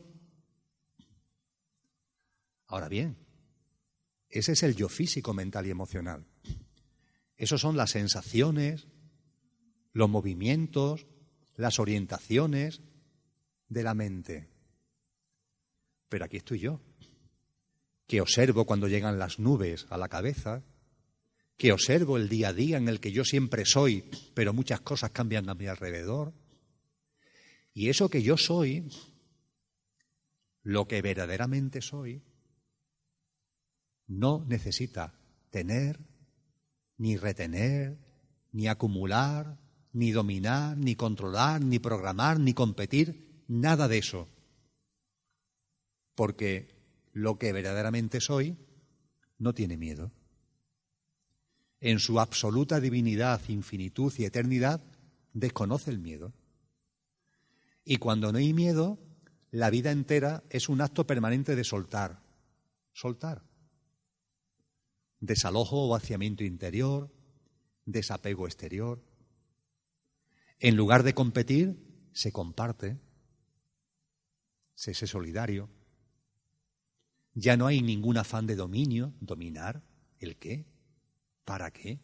Ahora 2.67 2.87
bien, 2.87 3.17
ese 4.33 4.53
es 4.53 4.63
el 4.63 4.75
yo 4.75 4.89
físico, 4.89 5.33
mental 5.33 5.67
y 5.67 5.69
emocional. 5.69 6.25
Esos 7.37 7.61
son 7.61 7.77
las 7.77 7.91
sensaciones, 7.91 8.87
los 9.91 10.09
movimientos, 10.09 11.05
las 11.55 11.77
orientaciones 11.77 12.81
de 13.69 13.83
la 13.83 13.93
mente. 13.93 14.49
Pero 16.09 16.25
aquí 16.25 16.37
estoy 16.37 16.59
yo, 16.59 16.81
que 18.07 18.21
observo 18.21 18.65
cuando 18.65 18.87
llegan 18.87 19.19
las 19.19 19.37
nubes 19.37 19.85
a 19.91 19.97
la 19.97 20.09
cabeza, 20.09 20.63
que 21.55 21.71
observo 21.71 22.17
el 22.17 22.27
día 22.27 22.49
a 22.49 22.53
día 22.53 22.77
en 22.77 22.89
el 22.89 22.99
que 22.99 23.11
yo 23.11 23.23
siempre 23.23 23.65
soy, 23.65 24.09
pero 24.33 24.51
muchas 24.51 24.81
cosas 24.81 25.11
cambian 25.11 25.47
a 25.47 25.53
mi 25.53 25.67
alrededor. 25.67 26.33
Y 27.71 27.89
eso 27.89 28.09
que 28.09 28.23
yo 28.23 28.35
soy, 28.37 28.89
lo 30.63 30.87
que 30.87 31.03
verdaderamente 31.03 31.81
soy, 31.81 32.23
no 34.07 34.45
necesita 34.47 35.13
tener, 35.49 35.99
ni 36.97 37.17
retener, 37.17 37.97
ni 38.51 38.67
acumular, 38.67 39.59
ni 39.91 40.11
dominar, 40.11 40.77
ni 40.77 40.95
controlar, 40.95 41.61
ni 41.61 41.79
programar, 41.79 42.39
ni 42.39 42.53
competir, 42.53 43.43
nada 43.47 43.87
de 43.87 43.97
eso 43.99 44.27
porque 46.15 46.69
lo 47.11 47.37
que 47.37 47.53
verdaderamente 47.53 48.21
soy, 48.21 48.57
no 49.37 49.53
tiene 49.53 49.77
miedo. 49.77 50.11
En 51.79 51.99
su 51.99 52.19
absoluta 52.19 52.79
divinidad, 52.79 53.41
infinitud 53.49 54.13
y 54.17 54.25
eternidad, 54.25 54.81
desconoce 55.33 55.91
el 55.91 55.99
miedo. 55.99 56.33
Y 57.83 57.97
cuando 57.97 58.31
no 58.31 58.37
hay 58.37 58.53
miedo, 58.53 58.99
la 59.51 59.69
vida 59.69 59.91
entera 59.91 60.43
es 60.49 60.69
un 60.69 60.81
acto 60.81 61.05
permanente 61.05 61.55
de 61.55 61.63
soltar, 61.63 62.23
soltar. 62.93 63.43
Desalojo 65.23 65.85
o 65.85 65.87
vaciamiento 65.87 66.43
interior, 66.43 67.09
desapego 67.85 68.45
exterior. 68.45 69.01
En 70.59 70.75
lugar 70.75 71.03
de 71.03 71.13
competir, 71.13 72.09
se 72.11 72.33
comparte, 72.33 72.99
se 74.75 74.91
es 74.91 74.97
solidario. 74.97 75.69
Ya 77.33 77.55
no 77.55 77.67
hay 77.67 77.81
ningún 77.81 78.17
afán 78.17 78.47
de 78.47 78.57
dominio, 78.57 79.13
dominar, 79.21 79.81
¿el 80.19 80.35
qué? 80.35 80.65
¿Para 81.45 81.71
qué? 81.71 82.01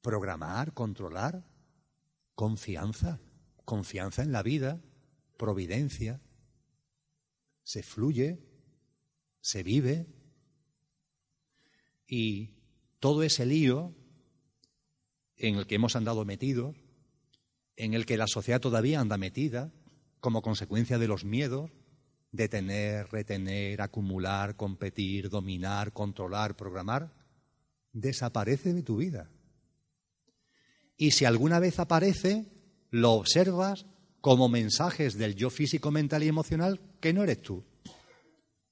Programar, 0.00 0.74
controlar, 0.74 1.46
confianza, 2.34 3.20
confianza 3.64 4.22
en 4.24 4.32
la 4.32 4.42
vida, 4.42 4.82
providencia. 5.38 6.20
Se 7.62 7.84
fluye, 7.84 8.44
se 9.40 9.62
vive 9.62 10.21
y 12.14 12.50
todo 13.00 13.22
ese 13.22 13.46
lío 13.46 13.94
en 15.38 15.54
el 15.54 15.66
que 15.66 15.76
hemos 15.76 15.96
andado 15.96 16.26
metidos, 16.26 16.76
en 17.74 17.94
el 17.94 18.04
que 18.04 18.18
la 18.18 18.26
sociedad 18.26 18.60
todavía 18.60 19.00
anda 19.00 19.16
metida, 19.16 19.72
como 20.20 20.42
consecuencia 20.42 20.98
de 20.98 21.08
los 21.08 21.24
miedos, 21.24 21.70
de 22.30 22.50
tener, 22.50 23.06
retener, 23.10 23.80
acumular, 23.80 24.56
competir, 24.56 25.30
dominar, 25.30 25.94
controlar, 25.94 26.54
programar, 26.54 27.14
desaparece 27.94 28.74
de 28.74 28.82
tu 28.82 28.98
vida. 28.98 29.30
Y 30.98 31.12
si 31.12 31.24
alguna 31.24 31.60
vez 31.60 31.78
aparece, 31.78 32.44
lo 32.90 33.12
observas 33.12 33.86
como 34.20 34.50
mensajes 34.50 35.16
del 35.16 35.34
yo 35.34 35.48
físico, 35.48 35.90
mental 35.90 36.22
y 36.24 36.28
emocional 36.28 36.78
que 37.00 37.14
no 37.14 37.22
eres 37.22 37.40
tú. 37.40 37.64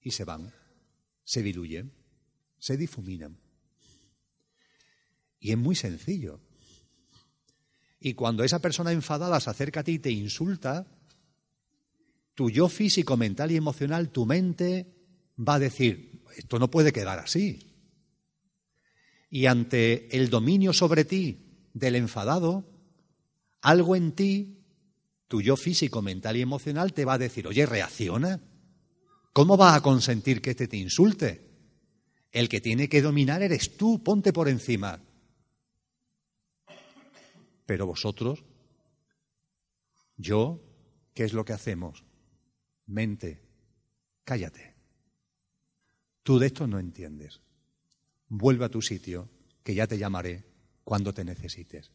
Y 0.03 0.11
se 0.11 0.24
van, 0.24 0.53
se 1.24 1.42
diluyen, 1.42 1.99
se 2.61 2.77
difuminan. 2.77 3.37
Y 5.40 5.51
es 5.51 5.59
muy 5.59 5.75
sencillo. 5.75 6.40
Y 7.99 8.14
cuando 8.14 8.44
esa 8.44 8.61
persona 8.61 8.92
enfadada 8.92 9.40
se 9.40 9.51
acerca 9.51 9.81
a 9.81 9.85
ti 9.85 9.92
y 9.92 9.99
te 9.99 10.11
insulta, 10.11 10.87
tu 12.35 12.51
yo 12.51 12.68
físico, 12.68 13.16
mental 13.16 13.51
y 13.51 13.57
emocional, 13.57 14.11
tu 14.11 14.25
mente, 14.27 14.94
va 15.37 15.55
a 15.55 15.59
decir, 15.59 16.23
esto 16.37 16.59
no 16.59 16.70
puede 16.70 16.92
quedar 16.92 17.18
así. 17.18 17.66
Y 19.31 19.46
ante 19.46 20.14
el 20.16 20.31
dominio 20.31 20.73
sobre 20.73 21.05
ti 21.05 21.68
del 21.73 21.96
enfadado, 21.96 22.64
algo 23.61 23.96
en 23.96 24.12
ti, 24.12 24.64
tu 25.29 25.40
yo 25.40 25.57
físico, 25.57 26.03
mental 26.03 26.37
y 26.37 26.42
emocional, 26.42 26.92
te 26.92 27.05
va 27.05 27.14
a 27.14 27.18
decir, 27.18 27.46
oye, 27.46 27.64
reacciona. 27.66 28.40
¿Cómo 29.33 29.57
vas 29.57 29.77
a 29.77 29.83
consentir 29.83 30.42
que 30.42 30.51
este 30.51 30.66
te 30.66 30.77
insulte? 30.77 31.49
El 32.30 32.48
que 32.48 32.60
tiene 32.60 32.88
que 32.88 33.02
dominar 33.02 33.42
eres 33.42 33.76
tú, 33.76 34.02
ponte 34.02 34.32
por 34.32 34.48
encima. 34.48 35.00
Pero 37.66 37.86
vosotros, 37.86 38.44
yo, 40.16 40.60
¿qué 41.14 41.24
es 41.24 41.32
lo 41.32 41.44
que 41.44 41.52
hacemos? 41.52 42.04
Mente, 42.86 43.42
cállate. 44.24 44.74
Tú 46.22 46.38
de 46.38 46.46
esto 46.46 46.66
no 46.66 46.78
entiendes. 46.78 47.40
Vuelve 48.28 48.64
a 48.64 48.68
tu 48.68 48.82
sitio, 48.82 49.28
que 49.64 49.74
ya 49.74 49.86
te 49.86 49.98
llamaré 49.98 50.44
cuando 50.84 51.12
te 51.12 51.24
necesites. 51.24 51.90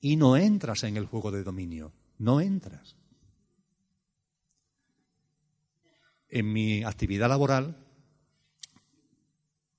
Y 0.00 0.16
no 0.16 0.36
entras 0.36 0.84
en 0.84 0.96
el 0.96 1.06
juego 1.06 1.30
de 1.30 1.42
dominio, 1.42 1.92
no 2.18 2.40
entras. 2.40 2.96
En 6.28 6.52
mi 6.52 6.84
actividad 6.84 7.28
laboral 7.28 7.79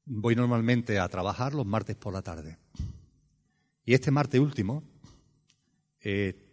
voy 0.06 0.36
normalmente 0.36 1.00
a 1.00 1.08
trabajar 1.10 1.54
los 1.54 1.66
martes 1.66 1.96
por 1.96 2.14
la 2.14 2.22
tarde. 2.22 2.58
Y 3.86 3.94
este 3.94 4.12
martes 4.12 4.40
último 4.40 4.84
eh, 6.02 6.52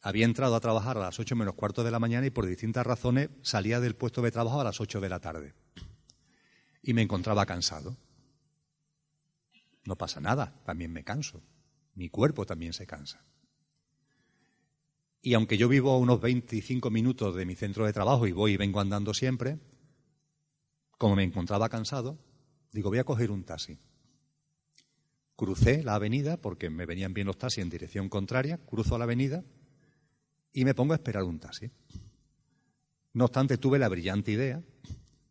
había 0.00 0.24
entrado 0.24 0.54
a 0.54 0.60
trabajar 0.60 0.96
a 0.96 1.00
las 1.00 1.18
ocho 1.18 1.36
menos 1.36 1.54
cuarto 1.54 1.82
de 1.84 1.90
la 1.90 1.98
mañana 1.98 2.26
y 2.26 2.30
por 2.30 2.46
distintas 2.46 2.86
razones 2.86 3.30
salía 3.42 3.80
del 3.80 3.96
puesto 3.96 4.22
de 4.22 4.30
trabajo 4.30 4.60
a 4.60 4.64
las 4.64 4.80
ocho 4.80 5.00
de 5.00 5.08
la 5.08 5.20
tarde. 5.20 5.54
Y 6.82 6.92
me 6.92 7.02
encontraba 7.02 7.46
cansado. 7.46 7.96
No 9.84 9.96
pasa 9.96 10.20
nada, 10.20 10.60
también 10.64 10.92
me 10.92 11.04
canso. 11.04 11.42
Mi 11.94 12.08
cuerpo 12.08 12.44
también 12.46 12.72
se 12.72 12.86
cansa. 12.86 13.24
Y 15.22 15.32
aunque 15.32 15.56
yo 15.56 15.68
vivo 15.68 15.92
a 15.92 15.98
unos 15.98 16.20
25 16.20 16.90
minutos 16.90 17.34
de 17.34 17.46
mi 17.46 17.54
centro 17.54 17.86
de 17.86 17.94
trabajo 17.94 18.26
y 18.26 18.32
voy 18.32 18.52
y 18.52 18.56
vengo 18.58 18.80
andando 18.80 19.14
siempre, 19.14 19.58
como 20.98 21.16
me 21.16 21.24
encontraba 21.24 21.70
cansado, 21.70 22.18
digo, 22.74 22.90
voy 22.90 22.98
a 22.98 23.04
coger 23.04 23.30
un 23.30 23.44
taxi. 23.44 23.78
Crucé 25.36 25.82
la 25.84 25.94
avenida 25.94 26.36
porque 26.36 26.70
me 26.70 26.86
venían 26.86 27.14
bien 27.14 27.28
los 27.28 27.38
taxis 27.38 27.62
en 27.62 27.70
dirección 27.70 28.08
contraria, 28.08 28.58
cruzo 28.58 28.98
la 28.98 29.04
avenida 29.04 29.44
y 30.52 30.64
me 30.64 30.74
pongo 30.74 30.92
a 30.92 30.96
esperar 30.96 31.22
un 31.22 31.38
taxi. 31.38 31.70
No 33.12 33.26
obstante, 33.26 33.58
tuve 33.58 33.78
la 33.78 33.88
brillante 33.88 34.32
idea 34.32 34.60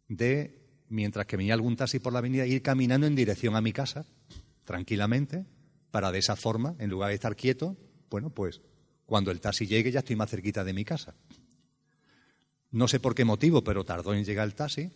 de, 0.08 0.58
mientras 0.88 1.26
que 1.26 1.36
venía 1.36 1.54
algún 1.54 1.76
taxi 1.76 2.00
por 2.00 2.14
la 2.14 2.20
avenida, 2.20 2.46
ir 2.46 2.62
caminando 2.62 3.08
en 3.08 3.16
dirección 3.16 3.58
a 3.58 3.62
mi 3.62 3.74
casa, 3.74 4.06
tranquilamente, 4.64 5.46
para 5.92 6.14
de 6.14 6.20
esa 6.20 6.38
forma, 6.38 6.76
en 6.80 6.90
lugar 6.90 7.10
de 7.10 7.16
estar 7.16 7.36
quieto, 7.36 7.76
bueno, 8.10 8.30
pues 8.30 8.62
cuando 9.06 9.32
el 9.32 9.42
taxi 9.42 9.68
llegue 9.68 9.92
ya 9.92 10.00
estoy 10.00 10.16
más 10.16 10.30
cerquita 10.30 10.64
de 10.64 10.74
mi 10.74 10.86
casa. 10.86 11.14
No 12.72 12.88
sé 12.88 13.02
por 13.02 13.16
qué 13.16 13.26
motivo, 13.26 13.66
pero 13.66 13.84
tardó 13.84 14.14
en 14.14 14.24
llegar 14.24 14.48
el 14.48 14.56
taxi 14.56 14.92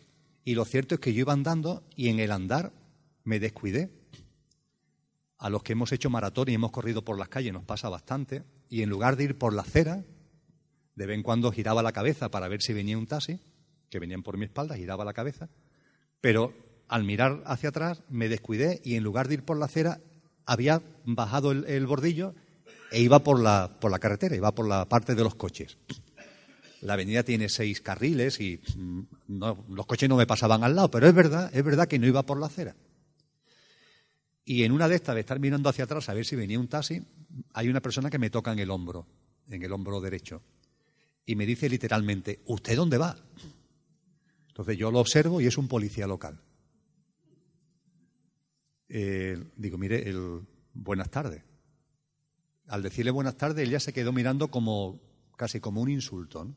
y 0.47 0.55
lo 0.55 0.63
cierto 0.63 0.95
es 0.95 1.01
que 1.01 1.13
yo 1.13 1.19
iba 1.19 1.33
andando 1.33 1.83
y 1.97 2.07
en 2.07 2.21
el 2.21 2.31
andar 2.31 2.71
me 3.25 3.37
descuidé. 3.37 3.91
A 5.37 5.49
los 5.49 5.61
que 5.61 5.73
hemos 5.73 5.91
hecho 5.91 6.09
maratón 6.09 6.47
y 6.47 6.53
hemos 6.53 6.71
corrido 6.71 7.03
por 7.03 7.19
las 7.19 7.27
calles 7.27 7.51
nos 7.51 7.65
pasa 7.65 7.89
bastante, 7.89 8.45
y 8.69 8.81
en 8.81 8.89
lugar 8.89 9.17
de 9.17 9.25
ir 9.25 9.37
por 9.37 9.53
la 9.53 9.63
acera, 9.63 10.05
de 10.95 11.05
vez 11.05 11.17
en 11.17 11.23
cuando 11.23 11.51
giraba 11.51 11.83
la 11.83 11.91
cabeza 11.91 12.31
para 12.31 12.47
ver 12.47 12.61
si 12.61 12.71
venía 12.71 12.97
un 12.97 13.07
taxi, 13.07 13.41
que 13.89 13.99
venían 13.99 14.23
por 14.23 14.37
mi 14.37 14.45
espalda, 14.45 14.77
giraba 14.77 15.03
la 15.03 15.11
cabeza, 15.11 15.49
pero 16.21 16.53
al 16.87 17.03
mirar 17.03 17.43
hacia 17.45 17.67
atrás 17.67 18.03
me 18.07 18.29
descuidé 18.29 18.79
y 18.85 18.95
en 18.95 19.03
lugar 19.03 19.27
de 19.27 19.33
ir 19.33 19.43
por 19.43 19.57
la 19.57 19.65
acera 19.65 19.99
había 20.45 20.81
bajado 21.03 21.51
el, 21.51 21.87
bordillo 21.87 22.35
e 22.93 23.01
iba 23.01 23.19
por 23.19 23.41
la, 23.41 23.77
por 23.81 23.91
la 23.91 23.99
carretera, 23.99 24.33
iba 24.33 24.55
por 24.55 24.65
la 24.65 24.87
parte 24.87 25.13
de 25.13 25.25
los 25.25 25.35
coches. 25.35 25.77
La 26.87 26.93
avenida 26.93 27.21
tiene 27.21 27.49
seis 27.49 27.81
carriles 27.81 28.39
y 28.39 28.61
mm, 28.77 29.43
los 29.71 29.85
coches 29.85 30.07
no 30.07 30.15
me 30.15 30.25
pasaban 30.25 30.63
al 30.63 30.73
lado, 30.73 30.89
pero 30.89 31.05
es 31.05 31.13
verdad, 31.13 31.53
es 31.53 31.61
verdad 31.61 31.85
que 31.85 31.99
no 31.99 32.07
iba 32.07 32.25
por 32.25 32.39
la 32.39 32.45
acera. 32.45 32.77
Y 34.45 34.63
en 34.63 34.71
una 34.71 34.87
de 34.87 34.95
estas, 34.95 35.13
de 35.13 35.19
estar 35.19 35.37
mirando 35.37 35.67
hacia 35.67 35.83
atrás 35.83 36.07
a 36.07 36.13
ver 36.13 36.25
si 36.25 36.37
venía 36.37 36.57
un 36.57 36.69
taxi, 36.69 37.03
hay 37.51 37.67
una 37.67 37.81
persona 37.81 38.09
que 38.09 38.17
me 38.17 38.29
toca 38.29 38.53
en 38.53 38.59
el 38.59 38.71
hombro, 38.71 39.05
en 39.49 39.61
el 39.63 39.73
hombro 39.73 39.99
derecho. 39.99 40.41
Y 41.25 41.35
me 41.35 41.45
dice 41.45 41.67
literalmente, 41.67 42.39
¿usted 42.45 42.77
dónde 42.77 42.97
va? 42.97 43.17
Entonces 44.47 44.77
yo 44.77 44.89
lo 44.89 44.99
observo 44.99 45.41
y 45.41 45.45
es 45.45 45.57
un 45.57 45.67
policía 45.67 46.07
local. 46.07 46.39
Eh, 48.87 49.37
digo, 49.57 49.77
mire, 49.77 50.07
el, 50.07 50.39
buenas 50.73 51.09
tardes. 51.11 51.43
Al 52.67 52.81
decirle 52.81 53.11
buenas 53.11 53.35
tardes, 53.35 53.65
él 53.65 53.71
ya 53.71 53.81
se 53.81 53.91
quedó 53.91 54.13
mirando 54.13 54.47
como 54.47 55.01
casi 55.35 55.59
como 55.59 55.81
un 55.81 55.89
insulto. 55.89 56.47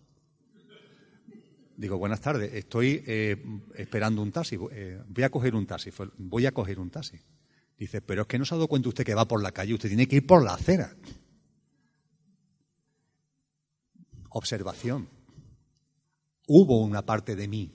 Digo, 1.81 1.97
buenas 1.97 2.21
tardes, 2.21 2.53
estoy 2.53 3.03
eh, 3.07 3.43
esperando 3.75 4.21
un 4.21 4.31
taxi, 4.31 4.59
eh, 4.71 5.01
voy 5.09 5.25
a 5.25 5.31
coger 5.31 5.55
un 5.55 5.65
taxi, 5.65 5.91
voy 6.19 6.45
a 6.45 6.53
coger 6.53 6.79
un 6.79 6.91
taxi. 6.91 7.19
Dice, 7.79 8.03
pero 8.03 8.21
es 8.21 8.29
que 8.29 8.39
no 8.39 8.45
se 8.45 8.53
ha 8.53 8.59
dado 8.59 8.69
cuenta 8.69 8.91
usted 8.91 9.03
que 9.03 9.15
va 9.15 9.27
por 9.27 9.43
la 9.43 9.51
calle, 9.51 9.73
usted 9.73 9.89
tiene 9.89 10.07
que 10.07 10.17
ir 10.17 10.27
por 10.27 10.45
la 10.45 10.53
acera. 10.53 10.95
Observación. 14.29 15.09
Hubo 16.49 16.83
una 16.83 17.01
parte 17.01 17.35
de 17.35 17.49
mí, 17.49 17.73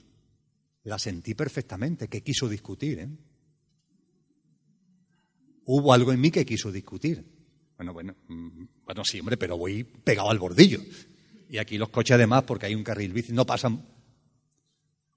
la 0.84 1.00
sentí 1.00 1.34
perfectamente, 1.34 2.06
que 2.06 2.22
quiso 2.22 2.48
discutir. 2.48 3.00
¿eh? 3.00 3.08
Hubo 5.64 5.92
algo 5.92 6.12
en 6.12 6.20
mí 6.20 6.30
que 6.30 6.46
quiso 6.46 6.70
discutir. 6.70 7.24
Bueno, 7.76 7.92
bueno, 7.92 8.14
mm, 8.28 8.66
bueno, 8.84 9.02
sí, 9.04 9.18
hombre, 9.18 9.36
pero 9.36 9.58
voy 9.58 9.82
pegado 9.82 10.30
al 10.30 10.38
bordillo. 10.38 10.78
Y 11.48 11.58
aquí 11.58 11.76
los 11.76 11.88
coches 11.88 12.14
además, 12.14 12.44
porque 12.44 12.66
hay 12.66 12.76
un 12.76 12.84
carril 12.84 13.12
bici, 13.12 13.32
no 13.32 13.44
pasan. 13.44 13.95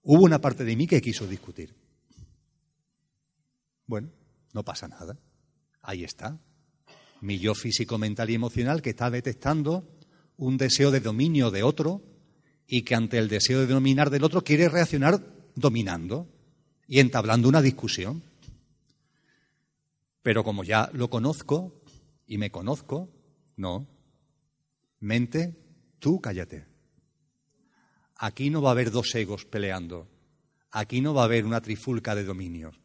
Hubo 0.03 0.23
una 0.23 0.39
parte 0.39 0.63
de 0.63 0.75
mí 0.75 0.87
que 0.87 1.01
quiso 1.01 1.27
discutir. 1.27 1.75
Bueno, 3.85 4.09
no 4.53 4.63
pasa 4.63 4.87
nada. 4.87 5.17
Ahí 5.81 6.03
está. 6.03 6.39
Mi 7.21 7.39
yo 7.39 7.53
físico, 7.55 7.97
mental 7.97 8.29
y 8.29 8.35
emocional 8.35 8.81
que 8.81 8.91
está 8.91 9.09
detectando 9.09 9.87
un 10.37 10.57
deseo 10.57 10.91
de 10.91 11.01
dominio 11.01 11.51
de 11.51 11.63
otro 11.63 12.01
y 12.65 12.83
que 12.83 12.95
ante 12.95 13.17
el 13.17 13.27
deseo 13.27 13.59
de 13.59 13.67
dominar 13.67 14.09
del 14.09 14.23
otro 14.23 14.43
quiere 14.43 14.69
reaccionar 14.69 15.21
dominando 15.55 16.27
y 16.87 16.99
entablando 16.99 17.49
una 17.49 17.61
discusión. 17.61 18.23
Pero 20.21 20.43
como 20.43 20.63
ya 20.63 20.89
lo 20.93 21.09
conozco 21.09 21.81
y 22.25 22.37
me 22.37 22.51
conozco, 22.51 23.09
no. 23.57 23.87
Mente, 24.99 25.55
tú 25.99 26.21
cállate. 26.21 26.68
Aquí 28.21 28.49
no 28.49 28.61
va 28.61 28.69
a 28.69 28.71
haber 28.73 28.91
dos 28.91 29.15
egos 29.15 29.45
peleando. 29.45 30.09
Aquí 30.71 30.99
no 30.99 31.13
va 31.13 31.21
a 31.21 31.25
haber 31.25 31.45
una 31.45 31.61
trifulca 31.61 32.15
de 32.15 32.25
dominios. 32.25 32.77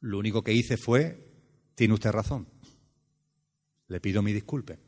Lo 0.00 0.18
único 0.18 0.42
que 0.42 0.54
hice 0.54 0.78
fue, 0.78 1.30
tiene 1.74 1.92
usted 1.92 2.10
razón. 2.10 2.48
Le 3.88 4.00
pido 4.00 4.22
mi 4.22 4.32
disculpe. 4.32 4.78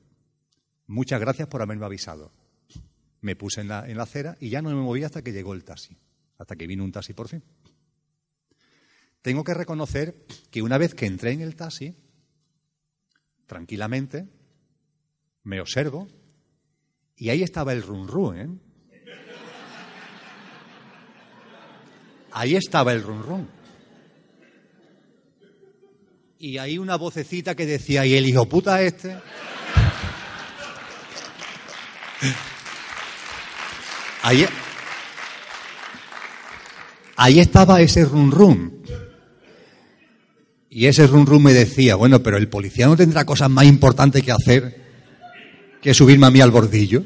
Muchas 0.86 1.20
gracias 1.20 1.48
por 1.48 1.60
haberme 1.60 1.84
avisado. 1.84 2.32
Me 3.20 3.36
puse 3.36 3.60
en 3.60 3.68
la, 3.68 3.86
en 3.86 3.98
la 3.98 4.04
acera 4.04 4.38
y 4.40 4.48
ya 4.48 4.62
no 4.62 4.70
me 4.70 4.76
moví 4.76 5.04
hasta 5.04 5.22
que 5.22 5.32
llegó 5.32 5.52
el 5.52 5.64
taxi, 5.64 5.98
hasta 6.38 6.56
que 6.56 6.66
vino 6.66 6.82
un 6.82 6.92
taxi 6.92 7.12
por 7.12 7.28
fin. 7.28 7.44
Tengo 9.20 9.44
que 9.44 9.52
reconocer 9.52 10.24
que 10.50 10.62
una 10.62 10.78
vez 10.78 10.94
que 10.94 11.04
entré 11.04 11.32
en 11.32 11.42
el 11.42 11.56
taxi, 11.56 11.94
tranquilamente, 13.44 14.26
me 15.42 15.60
observo 15.60 16.08
y 17.16 17.28
ahí 17.28 17.42
estaba 17.42 17.74
el 17.74 17.82
run 17.82 18.08
run, 18.08 18.38
¿eh? 18.38 18.67
Ahí 22.32 22.56
estaba 22.56 22.92
el 22.92 23.02
run 23.02 23.22
run. 23.22 23.48
Y 26.38 26.58
ahí 26.58 26.78
una 26.78 26.96
vocecita 26.96 27.54
que 27.54 27.66
decía, 27.66 28.06
¿y 28.06 28.14
el 28.14 28.26
hijo 28.26 28.48
puta 28.48 28.80
este? 28.82 29.16
Ahí, 34.22 34.46
ahí 37.16 37.40
estaba 37.40 37.80
ese 37.80 38.04
run 38.04 38.30
run. 38.30 38.82
Y 40.70 40.86
ese 40.86 41.06
run 41.06 41.26
run 41.26 41.42
me 41.42 41.52
decía, 41.52 41.96
bueno, 41.96 42.22
pero 42.22 42.36
el 42.36 42.48
policía 42.48 42.86
no 42.86 42.96
tendrá 42.96 43.24
cosas 43.24 43.50
más 43.50 43.64
importantes 43.64 44.22
que 44.22 44.32
hacer 44.32 44.88
que 45.80 45.94
subirme 45.94 46.26
a 46.26 46.30
mí 46.30 46.40
al 46.40 46.50
bordillo. 46.50 47.04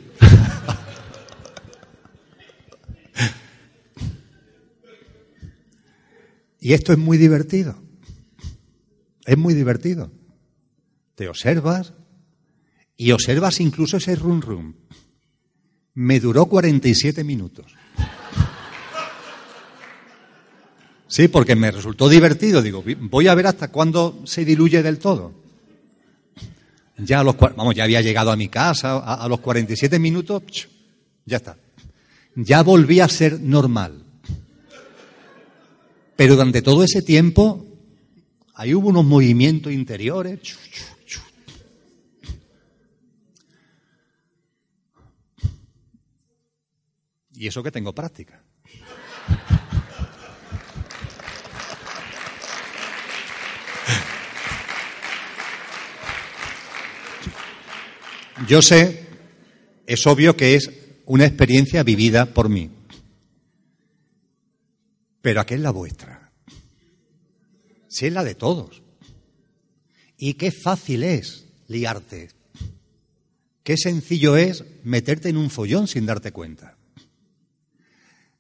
Y 6.62 6.75
esto 6.75 6.92
es 6.92 6.98
muy 6.98 7.18
divertido. 7.18 7.75
Es 9.27 9.37
muy 9.37 9.53
divertido. 9.53 10.12
Te 11.16 11.29
observas 11.29 11.92
y 12.96 13.11
observas 13.11 13.59
incluso 13.61 13.96
ese 13.96 14.14
run 14.14 14.40
run. 14.40 14.77
Me 15.94 16.20
duró 16.20 16.46
47 16.46 17.25
minutos. 17.25 17.66
Sí, 21.09 21.27
porque 21.27 21.57
me 21.57 21.72
resultó 21.72 22.09
divertido. 22.09 22.62
Digo, 22.62 22.85
voy 23.11 23.27
a 23.27 23.35
ver 23.35 23.48
hasta 23.48 23.68
cuándo 23.68 24.22
se 24.25 24.44
diluye 24.44 24.85
del 24.85 25.01
todo. 25.01 25.35
Ya 26.96 27.20
a 27.20 27.25
los, 27.25 27.37
vamos, 27.37 27.75
ya 27.75 27.83
había 27.83 28.03
llegado 28.03 28.31
a 28.31 28.37
mi 28.37 28.48
casa, 28.48 28.92
a, 28.98 29.14
a 29.14 29.29
los 29.29 29.40
47 29.40 29.98
minutos, 29.98 30.68
ya 31.27 31.38
está. 31.38 31.57
Ya 32.37 32.62
volví 32.62 33.01
a 33.01 33.09
ser 33.09 33.40
normal. 33.40 34.12
Pero 36.23 36.37
durante 36.37 36.63
todo 36.63 36.85
ese 36.85 37.03
tiempo, 37.03 37.67
ahí 38.55 38.73
hubo 38.75 38.91
unos 38.91 39.05
movimientos 39.05 39.73
interiores. 39.73 40.39
Y 47.35 47.49
eso 47.49 47.61
que 47.61 47.73
tengo 47.73 47.93
práctica. 47.93 48.41
Yo 58.47 58.63
sé, 58.63 59.09
es 59.89 60.07
obvio 60.07 60.37
que 60.37 60.55
es 60.55 60.71
una 61.05 61.27
experiencia 61.27 61.83
vivida 61.83 62.27
por 62.27 62.49
mí. 62.49 62.71
Pero 65.23 65.41
¿a 65.41 65.47
qué 65.47 65.55
es 65.55 65.61
la 65.61 65.71
vuestra? 65.71 66.33
Si 67.89 68.07
es 68.07 68.13
la 68.13 68.25
de 68.25 68.35
todos. 68.35 68.83
Y 70.17 70.35
qué 70.35 70.51
fácil 70.51 71.05
es 71.05 71.47
liarte. 71.69 72.31
Qué 73.63 73.77
sencillo 73.77 74.37
es 74.37 74.65
meterte 74.83 75.29
en 75.29 75.37
un 75.37 75.49
follón 75.49 75.87
sin 75.87 76.07
darte 76.07 76.33
cuenta. 76.33 76.77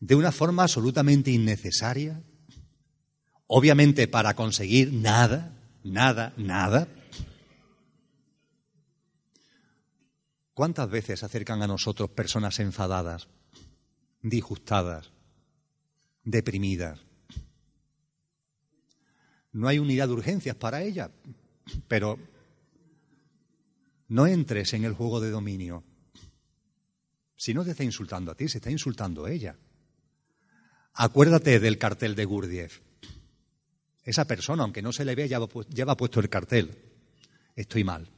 De 0.00 0.16
una 0.16 0.32
forma 0.32 0.64
absolutamente 0.64 1.30
innecesaria. 1.30 2.20
Obviamente 3.46 4.08
para 4.08 4.34
conseguir 4.34 4.92
nada, 4.92 5.56
nada, 5.84 6.34
nada. 6.36 6.88
¿Cuántas 10.54 10.90
veces 10.90 11.22
acercan 11.22 11.62
a 11.62 11.66
nosotros 11.66 12.10
personas 12.10 12.58
enfadadas, 12.58 13.28
disgustadas, 14.22 15.11
deprimidas? 16.24 17.00
No 19.52 19.68
hay 19.68 19.78
unidad 19.78 20.08
de 20.08 20.14
urgencias 20.14 20.56
para 20.56 20.82
ella, 20.82 21.10
pero 21.88 22.18
no 24.08 24.26
entres 24.26 24.72
en 24.72 24.84
el 24.84 24.94
juego 24.94 25.20
de 25.20 25.30
dominio. 25.30 25.84
Si 27.36 27.52
no 27.52 27.64
te 27.64 27.72
está 27.72 27.84
insultando 27.84 28.30
a 28.30 28.34
ti, 28.34 28.48
se 28.48 28.58
está 28.58 28.70
insultando 28.70 29.24
a 29.24 29.30
ella. 29.30 29.56
Acuérdate 30.94 31.58
del 31.60 31.78
cartel 31.78 32.14
de 32.14 32.24
Gurdjieff. 32.24 32.80
Esa 34.04 34.26
persona, 34.26 34.62
aunque 34.62 34.82
no 34.82 34.92
se 34.92 35.04
le 35.04 35.14
vea, 35.14 35.26
lleva 35.26 35.96
puesto 35.96 36.20
el 36.20 36.28
cartel. 36.28 36.76
Estoy 37.56 37.84
mal, 37.84 38.08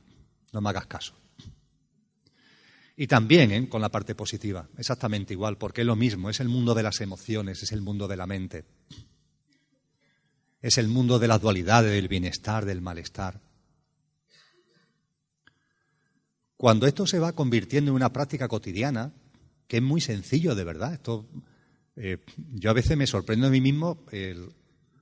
no 0.53 0.61
me 0.61 0.71
hagas 0.71 0.87
caso. 0.87 1.15
Y 2.97 3.07
también 3.07 3.51
¿eh? 3.51 3.69
con 3.69 3.81
la 3.81 3.91
parte 3.91 4.15
positiva, 4.15 4.69
exactamente 4.79 5.35
igual, 5.35 5.59
porque 5.59 5.81
es 5.81 5.87
lo 5.87 5.97
mismo, 5.97 6.31
es 6.31 6.41
el 6.41 6.49
mundo 6.49 6.75
de 6.75 6.85
las 6.85 7.01
emociones, 7.01 7.63
es 7.63 7.73
el 7.73 7.81
mundo 7.81 8.07
de 8.07 8.17
la 8.17 8.27
mente. 8.27 8.65
Es 10.63 10.79
el 10.79 10.89
mundo 10.89 11.19
de 11.19 11.29
la 11.29 11.39
dualidad, 11.39 11.83
del 11.83 12.09
bienestar, 12.09 12.65
del 12.65 12.81
malestar. 12.81 13.41
Cuando 16.57 16.87
esto 16.87 17.07
se 17.07 17.19
va 17.19 17.33
convirtiendo 17.33 17.91
en 17.91 17.97
una 17.97 18.13
práctica 18.13 18.49
cotidiana, 18.49 19.13
que 19.67 19.79
es 19.79 19.83
muy 19.83 20.01
sencillo 20.01 20.55
de 20.55 20.65
verdad, 20.65 20.95
esto, 20.95 21.27
eh, 21.97 22.19
yo 22.53 22.71
a 22.71 22.75
veces 22.75 22.97
me 22.97 23.07
sorprendo 23.07 23.49
a 23.49 23.51
mí 23.51 23.61
mismo 23.61 24.05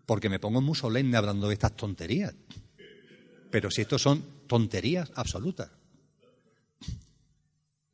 porque 0.07 0.31
me 0.31 0.40
pongo 0.40 0.61
muy 0.61 0.74
solemne 0.74 1.16
hablando 1.16 1.46
de 1.46 1.55
estas 1.55 1.76
tonterías. 1.76 2.35
Pero 3.50 3.70
si 3.70 3.83
esto 3.83 3.98
son 3.98 4.24
tonterías 4.46 5.12
absolutas. 5.14 5.70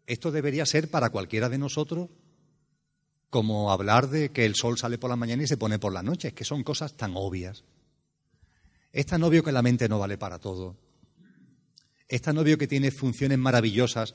Esto 0.09 0.33
debería 0.33 0.65
ser 0.65 0.91
para 0.91 1.11
cualquiera 1.11 1.51
de 1.51 1.59
nosotros 1.59 2.09
como 3.29 3.71
hablar 3.71 4.09
de 4.09 4.31
que 4.31 4.47
el 4.47 4.55
sol 4.55 4.79
sale 4.79 4.97
por 4.97 5.11
la 5.11 5.17
mañana 5.17 5.43
y 5.43 5.47
se 5.47 5.59
pone 5.59 5.79
por 5.79 5.93
la 5.93 6.03
noche, 6.03 6.29
es 6.29 6.35
que 6.35 6.47
son 6.47 6.65
cosas 6.65 6.97
tan 6.97 7.13
obvias. 7.15 7.63
Es 8.91 9.05
tan 9.05 9.23
obvio 9.23 9.43
que 9.43 9.53
la 9.53 9.61
mente 9.61 9.87
no 9.87 9.99
vale 9.99 10.17
para 10.17 10.39
todo. 10.39 10.79
Es 12.09 12.23
tan 12.23 12.39
obvio 12.39 12.57
que 12.57 12.67
tiene 12.67 12.91
funciones 12.91 13.37
maravillosas, 13.37 14.15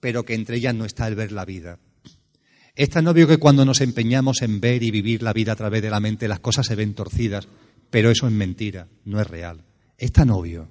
pero 0.00 0.24
que 0.24 0.32
entre 0.32 0.56
ellas 0.56 0.74
no 0.74 0.86
está 0.86 1.06
el 1.08 1.14
ver 1.14 1.30
la 1.30 1.44
vida. 1.44 1.78
Es 2.74 2.88
tan 2.88 3.06
obvio 3.06 3.28
que 3.28 3.36
cuando 3.36 3.66
nos 3.66 3.82
empeñamos 3.82 4.40
en 4.40 4.60
ver 4.60 4.82
y 4.82 4.90
vivir 4.90 5.22
la 5.22 5.34
vida 5.34 5.52
a 5.52 5.56
través 5.56 5.82
de 5.82 5.90
la 5.90 6.00
mente, 6.00 6.26
las 6.26 6.40
cosas 6.40 6.66
se 6.66 6.74
ven 6.74 6.94
torcidas, 6.94 7.48
pero 7.90 8.10
eso 8.10 8.26
es 8.26 8.32
mentira, 8.32 8.88
no 9.04 9.20
es 9.20 9.26
real. 9.26 9.62
Es 9.98 10.10
tan 10.10 10.30
obvio. 10.30 10.70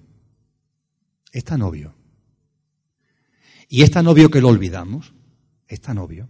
Es 1.31 1.43
tan 1.43 1.61
obvio. 1.61 1.93
Y 3.73 3.81
es 3.81 3.89
tan 3.89 4.05
obvio 4.05 4.29
que 4.29 4.39
lo 4.39 4.49
olvidamos, 4.49 5.15
es 5.67 5.81
tan 5.81 5.97
obvio. 5.97 6.29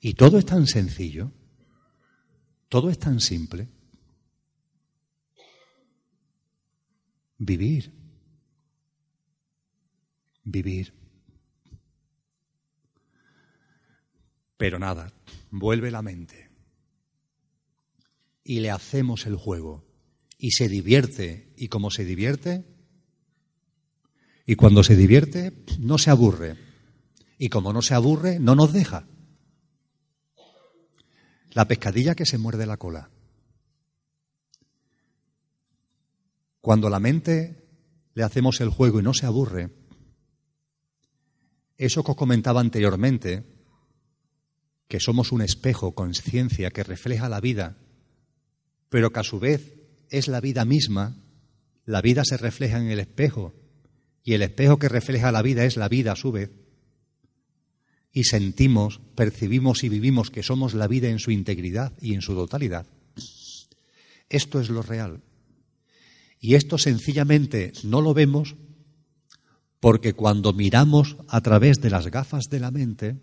Y 0.00 0.14
todo 0.14 0.38
es 0.38 0.46
tan 0.46 0.68
sencillo, 0.68 1.32
todo 2.68 2.90
es 2.90 2.98
tan 3.00 3.18
simple. 3.18 3.66
Vivir, 7.38 7.92
vivir. 10.44 10.94
Pero 14.56 14.78
nada, 14.78 15.12
vuelve 15.50 15.90
la 15.90 16.02
mente. 16.02 16.52
Y 18.44 18.60
le 18.60 18.70
hacemos 18.70 19.26
el 19.26 19.34
juego. 19.34 19.84
Y 20.38 20.52
se 20.52 20.68
divierte. 20.68 21.52
Y 21.56 21.66
como 21.66 21.90
se 21.90 22.04
divierte, 22.04 22.75
y 24.46 24.54
cuando 24.54 24.84
se 24.84 24.94
divierte, 24.94 25.52
no 25.80 25.98
se 25.98 26.10
aburre. 26.10 26.56
Y 27.36 27.48
como 27.48 27.72
no 27.72 27.82
se 27.82 27.94
aburre, 27.94 28.38
no 28.38 28.54
nos 28.54 28.72
deja. 28.72 29.06
La 31.50 31.66
pescadilla 31.66 32.14
que 32.14 32.26
se 32.26 32.38
muerde 32.38 32.64
la 32.64 32.76
cola. 32.76 33.10
Cuando 36.60 36.88
la 36.88 37.00
mente 37.00 37.64
le 38.14 38.22
hacemos 38.22 38.60
el 38.60 38.70
juego 38.70 39.00
y 39.00 39.02
no 39.02 39.14
se 39.14 39.26
aburre, 39.26 39.70
eso 41.76 42.04
que 42.04 42.12
os 42.12 42.16
comentaba 42.16 42.60
anteriormente, 42.60 43.44
que 44.88 45.00
somos 45.00 45.32
un 45.32 45.42
espejo, 45.42 45.94
conciencia, 45.94 46.70
que 46.70 46.84
refleja 46.84 47.28
la 47.28 47.40
vida, 47.40 47.76
pero 48.88 49.10
que 49.10 49.20
a 49.20 49.24
su 49.24 49.40
vez 49.40 49.74
es 50.08 50.28
la 50.28 50.40
vida 50.40 50.64
misma, 50.64 51.16
la 51.84 52.00
vida 52.00 52.24
se 52.24 52.36
refleja 52.36 52.78
en 52.78 52.88
el 52.90 53.00
espejo, 53.00 53.54
y 54.26 54.34
el 54.34 54.42
espejo 54.42 54.80
que 54.80 54.88
refleja 54.88 55.30
la 55.30 55.40
vida 55.40 55.64
es 55.64 55.76
la 55.76 55.88
vida 55.88 56.10
a 56.10 56.16
su 56.16 56.32
vez, 56.32 56.50
y 58.12 58.24
sentimos, 58.24 59.00
percibimos 59.14 59.84
y 59.84 59.88
vivimos 59.88 60.30
que 60.30 60.42
somos 60.42 60.74
la 60.74 60.88
vida 60.88 61.08
en 61.08 61.20
su 61.20 61.30
integridad 61.30 61.92
y 62.00 62.14
en 62.14 62.22
su 62.22 62.34
totalidad. 62.34 62.86
Esto 64.28 64.60
es 64.60 64.68
lo 64.68 64.82
real. 64.82 65.22
Y 66.40 66.56
esto 66.56 66.76
sencillamente 66.76 67.72
no 67.84 68.00
lo 68.00 68.14
vemos 68.14 68.56
porque 69.78 70.14
cuando 70.14 70.52
miramos 70.52 71.16
a 71.28 71.40
través 71.40 71.80
de 71.80 71.90
las 71.90 72.08
gafas 72.08 72.46
de 72.50 72.58
la 72.58 72.72
mente, 72.72 73.20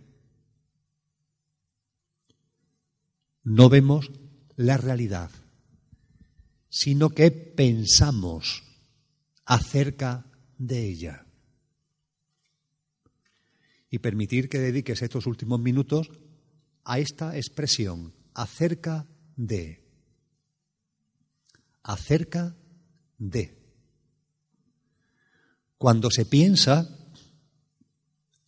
no 3.43 3.67
vemos 3.67 4.09
la 4.55 4.77
realidad, 4.77 5.31
sino 6.69 7.09
que 7.09 7.29
pensamos 7.31 8.63
acerca 9.43 10.27
de 10.57 10.87
ella. 10.87 11.25
Y 13.89 13.99
permitir 13.99 14.49
que 14.49 14.59
dediques 14.59 15.01
estos 15.01 15.27
últimos 15.27 15.59
minutos 15.59 16.09
a 16.83 16.99
esta 16.99 17.37
expresión, 17.37 18.13
acerca 18.33 19.07
de. 19.35 19.83
Acerca 21.83 22.55
de. 23.17 23.57
Cuando 25.77 26.09
se 26.09 26.25
piensa, 26.25 26.97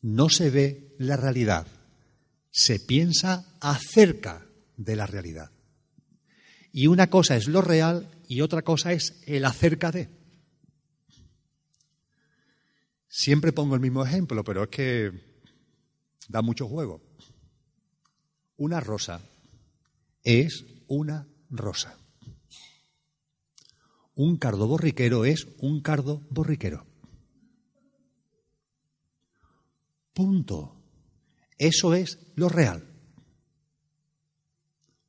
no 0.01 0.29
se 0.29 0.49
ve 0.49 0.95
la 0.99 1.17
realidad, 1.17 1.67
se 2.51 2.79
piensa 2.79 3.57
acerca 3.59 4.45
de 4.77 4.95
la 4.95 5.05
realidad. 5.05 5.51
Y 6.71 6.87
una 6.87 7.09
cosa 7.09 7.35
es 7.35 7.47
lo 7.47 7.61
real 7.61 8.09
y 8.27 8.41
otra 8.41 8.61
cosa 8.61 8.93
es 8.93 9.21
el 9.25 9.45
acerca 9.45 9.91
de. 9.91 10.09
Siempre 13.17 13.53
pongo 13.53 13.75
el 13.75 13.79
mismo 13.79 14.05
ejemplo, 14.05 14.43
pero 14.43 14.63
es 14.63 14.67
que 14.67 15.09
da 16.27 16.41
mucho 16.41 16.67
juego. 16.67 17.01
Una 18.57 18.81
rosa 18.81 19.21
es 20.21 20.65
una 20.87 21.25
rosa. 21.49 21.97
Un 24.15 24.35
cardo 24.35 24.67
borriquero 24.67 25.23
es 25.23 25.47
un 25.59 25.81
cardo 25.81 26.27
borriquero. 26.29 26.85
Punto. 30.13 30.75
Eso 31.57 31.93
es 31.93 32.19
lo 32.35 32.49
real. 32.49 32.85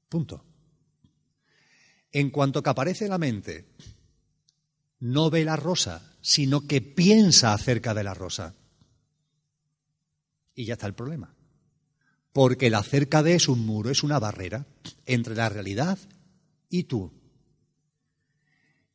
Punto. 0.08 0.44
En 2.12 2.30
cuanto 2.30 2.62
que 2.62 2.70
aparece 2.70 3.08
la 3.08 3.18
mente, 3.18 3.74
no 5.00 5.28
ve 5.28 5.44
la 5.44 5.56
rosa, 5.56 6.15
sino 6.26 6.66
que 6.66 6.80
piensa 6.80 7.54
acerca 7.54 7.94
de 7.94 8.02
la 8.02 8.12
rosa. 8.12 8.52
Y 10.56 10.64
ya 10.64 10.72
está 10.72 10.88
el 10.88 10.94
problema. 10.94 11.32
Porque 12.32 12.66
el 12.66 12.74
acerca 12.74 13.22
de 13.22 13.36
es 13.36 13.46
un 13.46 13.64
muro, 13.64 13.90
es 13.90 14.02
una 14.02 14.18
barrera 14.18 14.66
entre 15.04 15.36
la 15.36 15.48
realidad 15.48 16.00
y 16.68 16.82
tú. 16.82 17.12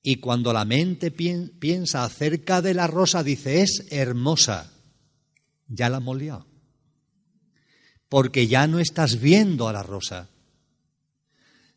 Y 0.04 0.18
cuando 0.18 0.52
la 0.52 0.66
mente 0.66 1.10
piensa 1.10 2.04
acerca 2.04 2.62
de 2.62 2.74
la 2.74 2.88
rosa, 2.88 3.24
dice, 3.24 3.62
es 3.62 3.86
hermosa. 3.92 4.70
Ya 5.70 5.88
la 5.88 6.00
hemos 6.00 6.18
liado. 6.18 6.46
Porque 8.10 8.48
ya 8.48 8.68
no 8.68 8.78
estás 8.80 9.22
viendo 9.22 9.70
a 9.70 9.74
la 9.74 9.84
rosa, 9.84 10.28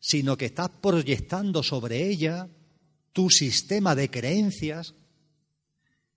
sino 0.00 0.36
que 0.36 0.46
estás 0.46 0.70
proyectando 0.70 1.62
sobre 1.62 2.08
ella 2.08 2.48
tu 3.12 3.30
sistema 3.30 3.94
de 3.94 4.10
creencias 4.10 4.94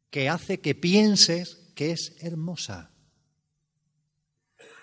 que 0.09 0.29
hace 0.29 0.59
que 0.59 0.75
pienses 0.75 1.71
que 1.75 1.91
es 1.91 2.15
hermosa. 2.19 2.91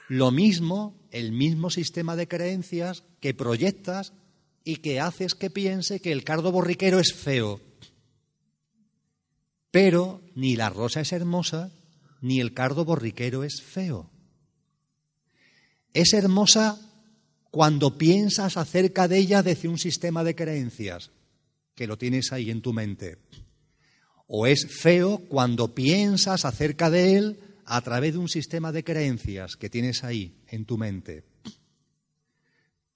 Lo 0.09 0.31
mismo, 0.31 1.09
el 1.11 1.33
mismo 1.33 1.71
sistema 1.71 2.15
de 2.17 2.29
creencias 2.29 3.05
que 3.21 3.35
proyectas 3.35 4.13
y 4.65 4.77
que 4.77 5.01
haces 5.01 5.35
que 5.35 5.51
piense 5.51 6.01
que 6.01 6.13
el 6.13 6.25
cardo 6.25 6.53
borriquero 6.53 7.01
es 7.01 7.15
feo. 7.15 7.61
Pero 9.71 10.23
ni 10.35 10.57
la 10.57 10.71
rosa 10.71 11.01
es 11.01 11.13
hermosa, 11.13 11.73
ni 12.21 12.41
el 12.41 12.55
cardo 12.55 12.85
borriquero 12.85 13.45
es 13.45 13.63
feo. 13.63 14.11
Es 15.93 16.13
hermosa 16.13 16.81
cuando 17.51 17.99
piensas 17.99 18.57
acerca 18.57 19.09
de 19.09 19.19
ella 19.19 19.43
desde 19.43 19.69
un 19.69 19.79
sistema 19.79 20.25
de 20.25 20.35
creencias, 20.35 21.11
que 21.75 21.87
lo 21.87 21.99
tienes 21.99 22.33
ahí 22.33 22.51
en 22.51 22.63
tu 22.63 22.73
mente. 22.73 23.19
O 24.37 24.49
es 24.49 24.67
feo 24.67 25.19
cuando 25.29 25.77
piensas 25.77 26.45
acerca 26.45 26.91
de 26.91 27.17
él 27.17 27.39
a 27.67 27.81
través 27.83 28.15
de 28.15 28.19
un 28.19 28.29
sistema 28.29 28.73
de 28.73 28.83
creencias 28.83 29.55
que 29.55 29.71
tienes 29.71 30.03
ahí 30.03 30.43
en 30.49 30.65
tu 30.65 30.77
mente. 30.77 31.25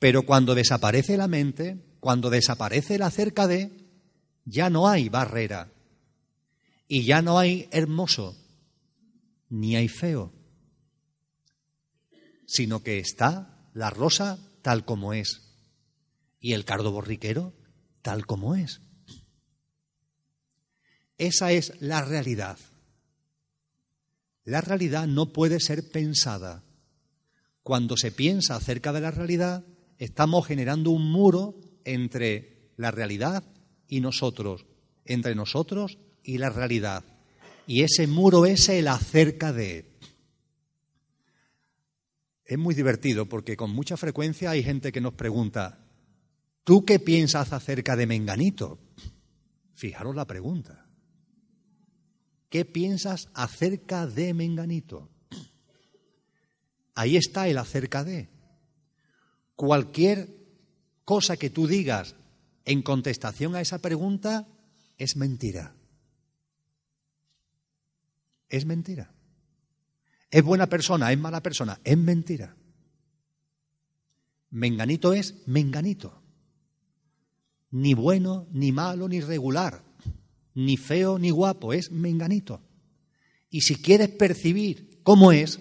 Pero 0.01 0.24
cuando 0.24 0.57
desaparece 0.57 1.16
la 1.16 1.28
mente, 1.28 1.78
cuando 2.01 2.28
desaparece 2.28 2.97
el 2.97 3.03
acerca 3.03 3.47
de, 3.47 3.70
ya 4.47 4.68
no 4.68 4.89
hay 4.89 5.11
barrera. 5.11 5.70
Y 6.89 7.05
ya 7.05 7.22
no 7.22 7.39
hay 7.39 7.68
hermoso, 7.70 8.36
ni 9.49 9.76
hay 9.76 9.86
feo, 9.86 10.32
sino 12.47 12.82
que 12.82 12.99
está 12.99 13.70
la 13.74 13.91
rosa 13.91 14.41
tal 14.62 14.84
como 14.84 15.12
es 15.12 15.55
y 16.41 16.55
el 16.55 16.64
cardo 16.64 16.91
borriquero 16.91 17.55
tal 18.03 18.26
como 18.26 18.57
es. 18.57 18.80
Esa 21.19 21.53
es 21.53 21.73
la 21.81 22.05
realidad. 22.05 22.59
La 24.45 24.61
realidad 24.61 25.07
no 25.07 25.33
puede 25.33 25.61
ser 25.61 25.91
pensada. 25.91 26.64
Cuando 27.62 27.97
se 27.97 28.12
piensa 28.12 28.57
acerca 28.57 28.93
de 28.93 29.01
la 29.01 29.11
realidad, 29.11 29.64
estamos 29.99 30.47
generando 30.47 30.91
un 30.91 31.11
muro 31.11 31.61
entre 31.85 32.71
la 32.77 32.91
realidad 32.91 33.45
y 33.89 34.01
nosotros, 34.01 34.64
entre 35.05 35.35
nosotros 35.35 35.99
y 36.23 36.39
la 36.39 36.49
realidad. 36.49 37.05
Y 37.66 37.83
ese 37.83 38.07
muro 38.07 38.47
es 38.47 38.69
el 38.71 38.89
acerca 38.89 39.53
de 39.53 39.99
es 42.49 42.59
muy 42.59 42.75
divertido 42.75 43.27
porque 43.27 43.59
con 43.59 43.71
mucha 43.71 43.99
frecuencia 43.99 44.51
hay 44.51 44.62
gente 44.62 44.91
que 44.91 45.03
nos 45.03 45.12
pregunta, 45.12 45.85
¿tú 46.64 46.83
qué 46.87 46.99
piensas 46.99 47.53
acerca 47.53 47.95
de 47.95 48.07
Menganito? 48.07 48.79
Fijaros 49.75 50.16
la 50.16 50.27
pregunta. 50.27 50.88
¿Qué 52.49 52.65
piensas 52.65 53.29
acerca 53.35 54.07
de 54.07 54.33
Menganito? 54.35 55.11
Ahí 56.95 57.17
está 57.17 57.49
el 57.49 57.59
acerca 57.59 58.05
de. 58.05 58.29
Cualquier 59.55 60.35
cosa 61.05 61.37
que 61.37 61.51
tú 61.51 61.67
digas 61.67 62.17
en 62.65 62.83
contestación 62.83 63.55
a 63.55 63.61
esa 63.61 63.79
pregunta 63.79 64.49
es 64.97 65.17
mentira. 65.17 65.75
Es 68.49 68.65
mentira. 68.65 69.13
¿Es 70.31 70.43
buena 70.43 70.67
persona? 70.67 71.13
¿Es 71.13 71.19
mala 71.19 71.43
persona? 71.43 71.81
Es 71.85 71.97
mentira. 71.97 72.57
Menganito 74.51 75.13
es 75.13 75.47
menganito. 75.47 76.23
Ni 77.71 77.95
bueno, 77.95 78.47
ni 78.51 78.73
malo, 78.73 79.09
ni 79.09 79.21
regular. 79.21 79.88
Ni 80.59 80.77
feo, 80.77 81.21
ni 81.21 81.31
guapo. 81.31 81.73
Es 81.73 81.93
menganito. 81.93 82.61
Y 83.49 83.61
si 83.61 83.77
quieres 83.77 84.09
percibir 84.09 85.01
cómo 85.05 85.31
es, 85.31 85.61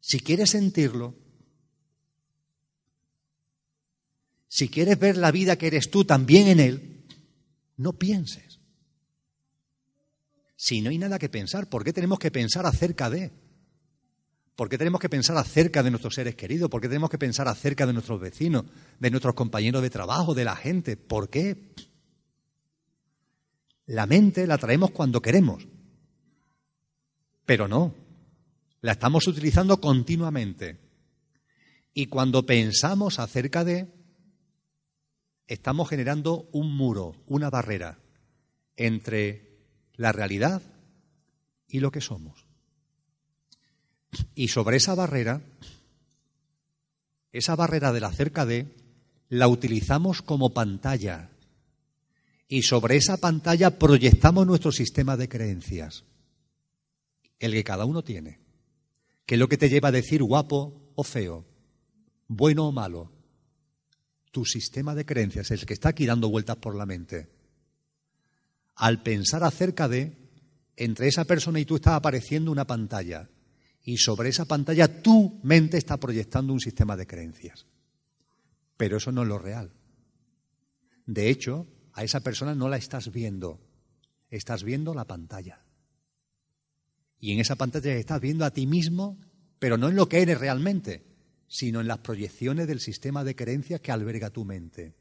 si 0.00 0.18
quieres 0.18 0.50
sentirlo, 0.50 1.14
si 4.48 4.68
quieres 4.68 4.98
ver 4.98 5.16
la 5.16 5.30
vida 5.30 5.56
que 5.56 5.68
eres 5.68 5.92
tú 5.92 6.04
también 6.04 6.48
en 6.48 6.58
él, 6.58 7.04
no 7.76 7.92
pienses. 7.92 8.58
Si 10.56 10.80
no 10.80 10.90
hay 10.90 10.98
nada 10.98 11.20
que 11.20 11.28
pensar, 11.28 11.68
¿por 11.68 11.84
qué 11.84 11.92
tenemos 11.92 12.18
que 12.18 12.32
pensar 12.32 12.66
acerca 12.66 13.10
de? 13.10 13.30
¿Por 14.56 14.68
qué 14.68 14.76
tenemos 14.76 15.00
que 15.00 15.08
pensar 15.08 15.36
acerca 15.36 15.84
de 15.84 15.90
nuestros 15.90 16.16
seres 16.16 16.34
queridos? 16.34 16.68
¿Por 16.68 16.80
qué 16.80 16.88
tenemos 16.88 17.10
que 17.10 17.18
pensar 17.18 17.46
acerca 17.46 17.86
de 17.86 17.92
nuestros 17.92 18.20
vecinos, 18.20 18.64
de 18.98 19.10
nuestros 19.10 19.36
compañeros 19.36 19.82
de 19.82 19.90
trabajo, 19.90 20.34
de 20.34 20.44
la 20.44 20.56
gente? 20.56 20.96
¿Por 20.96 21.30
qué? 21.30 21.72
La 23.86 24.06
mente 24.06 24.46
la 24.46 24.58
traemos 24.58 24.90
cuando 24.90 25.20
queremos, 25.20 25.66
pero 27.44 27.68
no, 27.68 27.94
la 28.80 28.92
estamos 28.92 29.26
utilizando 29.26 29.80
continuamente. 29.80 30.78
Y 31.94 32.06
cuando 32.06 32.46
pensamos 32.46 33.18
acerca 33.18 33.64
de, 33.64 33.92
estamos 35.46 35.88
generando 35.88 36.48
un 36.52 36.74
muro, 36.74 37.16
una 37.26 37.50
barrera 37.50 37.98
entre 38.76 39.58
la 39.96 40.12
realidad 40.12 40.62
y 41.68 41.80
lo 41.80 41.90
que 41.90 42.00
somos. 42.00 42.46
Y 44.34 44.48
sobre 44.48 44.76
esa 44.76 44.94
barrera 44.94 45.42
esa 47.32 47.56
barrera 47.56 47.92
de 47.92 48.00
la 48.00 48.12
cerca 48.12 48.44
de 48.44 48.66
la 49.28 49.48
utilizamos 49.48 50.22
como 50.22 50.50
pantalla 50.50 51.30
y 52.48 52.62
sobre 52.62 52.96
esa 52.96 53.16
pantalla 53.16 53.78
proyectamos 53.78 54.46
nuestro 54.46 54.72
sistema 54.72 55.16
de 55.16 55.28
creencias, 55.28 56.04
el 57.38 57.52
que 57.52 57.64
cada 57.64 57.84
uno 57.84 58.02
tiene, 58.02 58.40
que 59.26 59.36
es 59.36 59.38
lo 59.38 59.48
que 59.48 59.56
te 59.56 59.68
lleva 59.68 59.88
a 59.88 59.92
decir 59.92 60.22
guapo 60.22 60.92
o 60.94 61.02
feo, 61.02 61.46
bueno 62.28 62.68
o 62.68 62.72
malo. 62.72 63.10
Tu 64.30 64.44
sistema 64.44 64.94
de 64.94 65.04
creencias 65.04 65.50
el 65.50 65.66
que 65.66 65.74
está 65.74 65.90
aquí 65.90 66.06
dando 66.06 66.30
vueltas 66.30 66.56
por 66.56 66.74
la 66.74 66.86
mente. 66.86 67.30
Al 68.76 69.02
pensar 69.02 69.44
acerca 69.44 69.88
de, 69.88 70.16
entre 70.76 71.08
esa 71.08 71.24
persona 71.24 71.60
y 71.60 71.66
tú 71.66 71.76
está 71.76 71.96
apareciendo 71.96 72.50
una 72.50 72.66
pantalla 72.66 73.28
y 73.84 73.98
sobre 73.98 74.30
esa 74.30 74.44
pantalla 74.44 75.02
tu 75.02 75.40
mente 75.42 75.76
está 75.76 75.98
proyectando 75.98 76.52
un 76.52 76.60
sistema 76.60 76.96
de 76.96 77.06
creencias. 77.06 77.66
Pero 78.76 78.96
eso 78.96 79.12
no 79.12 79.22
es 79.22 79.28
lo 79.28 79.38
real. 79.38 79.72
De 81.06 81.28
hecho, 81.28 81.66
a 81.92 82.04
esa 82.04 82.20
persona 82.20 82.54
no 82.54 82.68
la 82.68 82.76
estás 82.76 83.12
viendo, 83.12 83.60
estás 84.30 84.64
viendo 84.64 84.94
la 84.94 85.06
pantalla. 85.06 85.60
Y 87.20 87.32
en 87.32 87.40
esa 87.40 87.56
pantalla 87.56 87.94
estás 87.94 88.20
viendo 88.20 88.44
a 88.44 88.50
ti 88.50 88.66
mismo, 88.66 89.18
pero 89.58 89.78
no 89.78 89.88
en 89.88 89.96
lo 89.96 90.08
que 90.08 90.22
eres 90.22 90.40
realmente, 90.40 91.04
sino 91.46 91.80
en 91.80 91.86
las 91.86 91.98
proyecciones 91.98 92.66
del 92.66 92.80
sistema 92.80 93.24
de 93.24 93.36
creencias 93.36 93.80
que 93.80 93.92
alberga 93.92 94.30
tu 94.30 94.44
mente. 94.44 94.96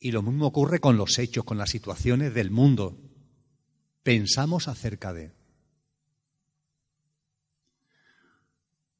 Y 0.00 0.10
lo 0.10 0.22
mismo 0.22 0.46
ocurre 0.46 0.80
con 0.80 0.96
los 0.96 1.18
hechos, 1.18 1.44
con 1.44 1.58
las 1.58 1.70
situaciones 1.70 2.34
del 2.34 2.50
mundo. 2.50 2.98
Pensamos 4.02 4.66
acerca 4.66 5.12
de. 5.12 5.30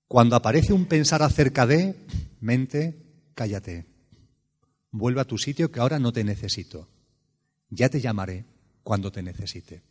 Cuando 0.07 0.37
aparece 0.37 0.73
un 0.73 0.87
pensar 0.87 1.23
acerca 1.23 1.67
de, 1.67 1.97
mente, 2.41 3.03
cállate. 3.35 3.92
Vuelve 4.93 5.23
a 5.23 5.25
tu 5.25 5.39
sitio 5.39 5.73
que 5.73 5.81
ahora 5.81 5.99
no 5.99 6.13
te 6.13 6.23
necesito. 6.23 6.89
Ya 7.71 7.89
te 7.89 8.01
llamaré 8.01 8.45
cuando 8.83 9.11
te 9.11 9.23
necesite. 9.23 9.83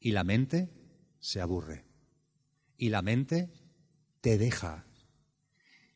Y 0.00 0.12
la 0.12 0.24
mente 0.24 0.70
se 1.20 1.40
aburre. 1.40 1.84
Y 2.78 2.88
la 2.88 3.02
mente 3.02 3.52
te 4.22 4.38
deja. 4.38 4.86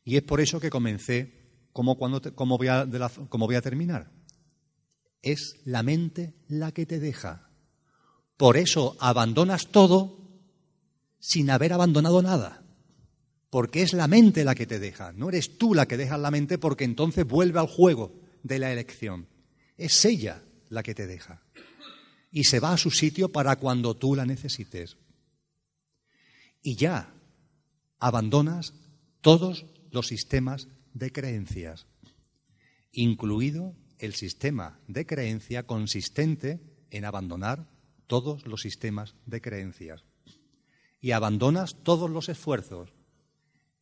Y 0.03 0.17
es 0.17 0.21
por 0.21 0.39
eso 0.39 0.59
que 0.59 0.69
comencé, 0.69 1.67
como, 1.73 1.97
cuando 1.97 2.21
voy 2.57 2.67
a, 2.67 2.85
voy 2.85 3.55
a 3.55 3.61
terminar. 3.61 4.11
Es 5.23 5.55
la 5.65 5.81
mente 5.81 6.35
la 6.47 6.71
que 6.71 6.85
te 6.85 6.99
deja. 6.99 7.49
Por 8.37 8.57
eso 8.57 8.95
abandonas 8.99 9.67
todo 9.71 10.29
sin 11.19 11.49
haber 11.49 11.73
abandonado 11.73 12.21
nada 12.21 12.64
porque 13.49 13.81
es 13.81 13.93
la 13.93 14.07
mente 14.07 14.43
la 14.43 14.55
que 14.55 14.67
te 14.67 14.79
deja, 14.79 15.13
no 15.13 15.29
eres 15.29 15.57
tú 15.57 15.73
la 15.73 15.87
que 15.87 15.97
dejas 15.97 16.19
la 16.19 16.31
mente 16.31 16.57
porque 16.57 16.83
entonces 16.83 17.25
vuelve 17.25 17.59
al 17.59 17.67
juego 17.67 18.13
de 18.43 18.59
la 18.59 18.71
elección. 18.71 19.27
Es 19.77 20.05
ella 20.05 20.43
la 20.69 20.83
que 20.83 20.95
te 20.95 21.07
deja. 21.07 21.41
Y 22.31 22.45
se 22.45 22.59
va 22.59 22.73
a 22.73 22.77
su 22.77 22.91
sitio 22.91 23.31
para 23.31 23.55
cuando 23.55 23.95
tú 23.95 24.15
la 24.15 24.25
necesites. 24.25 24.97
Y 26.61 26.75
ya 26.75 27.13
abandonas 27.99 28.73
todos 29.21 29.65
los 29.91 30.07
sistemas 30.07 30.67
de 30.93 31.11
creencias, 31.11 31.87
incluido 32.91 33.75
el 33.99 34.13
sistema 34.13 34.79
de 34.87 35.05
creencia 35.05 35.63
consistente 35.63 36.59
en 36.91 37.05
abandonar 37.05 37.69
todos 38.07 38.45
los 38.45 38.61
sistemas 38.61 39.15
de 39.25 39.41
creencias. 39.41 40.03
Y 41.01 41.11
abandonas 41.11 41.83
todos 41.83 42.09
los 42.09 42.29
esfuerzos 42.29 42.93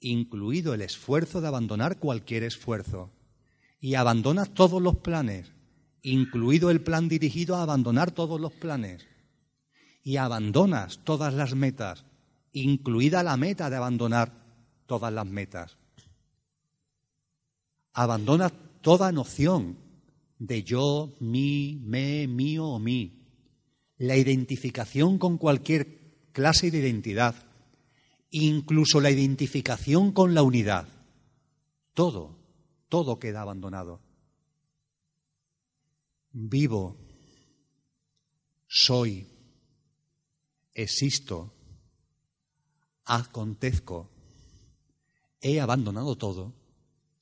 incluido 0.03 0.73
el 0.73 0.81
esfuerzo 0.81 1.41
de 1.41 1.47
abandonar 1.47 1.97
cualquier 1.97 2.43
esfuerzo. 2.43 3.09
Y 3.79 3.95
abandonas 3.95 4.53
todos 4.53 4.81
los 4.81 4.97
planes, 4.97 5.51
incluido 6.01 6.69
el 6.69 6.81
plan 6.81 7.07
dirigido 7.09 7.55
a 7.55 7.63
abandonar 7.63 8.11
todos 8.11 8.39
los 8.39 8.53
planes. 8.53 9.05
Y 10.03 10.17
abandonas 10.17 10.99
todas 11.03 11.33
las 11.33 11.55
metas, 11.55 12.05
incluida 12.51 13.23
la 13.23 13.37
meta 13.37 13.69
de 13.69 13.77
abandonar 13.77 14.31
todas 14.85 15.11
las 15.11 15.25
metas. 15.25 15.77
Abandonas 17.93 18.53
toda 18.81 19.11
noción 19.11 19.77
de 20.39 20.63
yo, 20.63 21.13
mí, 21.19 21.79
me, 21.83 22.27
mío 22.27 22.65
o 22.65 22.79
mí. 22.79 23.21
La 23.97 24.17
identificación 24.17 25.17
con 25.17 25.37
cualquier 25.37 26.03
clase 26.33 26.71
de 26.71 26.79
identidad 26.79 27.35
incluso 28.33 28.99
la 28.99 29.11
identificación 29.11 30.11
con 30.11 30.33
la 30.33 30.41
unidad. 30.41 30.87
Todo, 31.93 32.35
todo 32.89 33.19
queda 33.19 33.41
abandonado. 33.41 34.01
Vivo, 36.31 36.97
soy, 38.67 39.27
existo, 40.73 41.53
acontezco. 43.05 44.09
He 45.39 45.61
abandonado 45.61 46.17
todo 46.17 46.55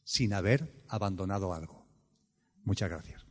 sin 0.05 0.33
haber 0.33 0.85
abandonado 0.87 1.53
algo. 1.53 1.85
Muchas 2.63 2.89
gracias. 2.89 3.30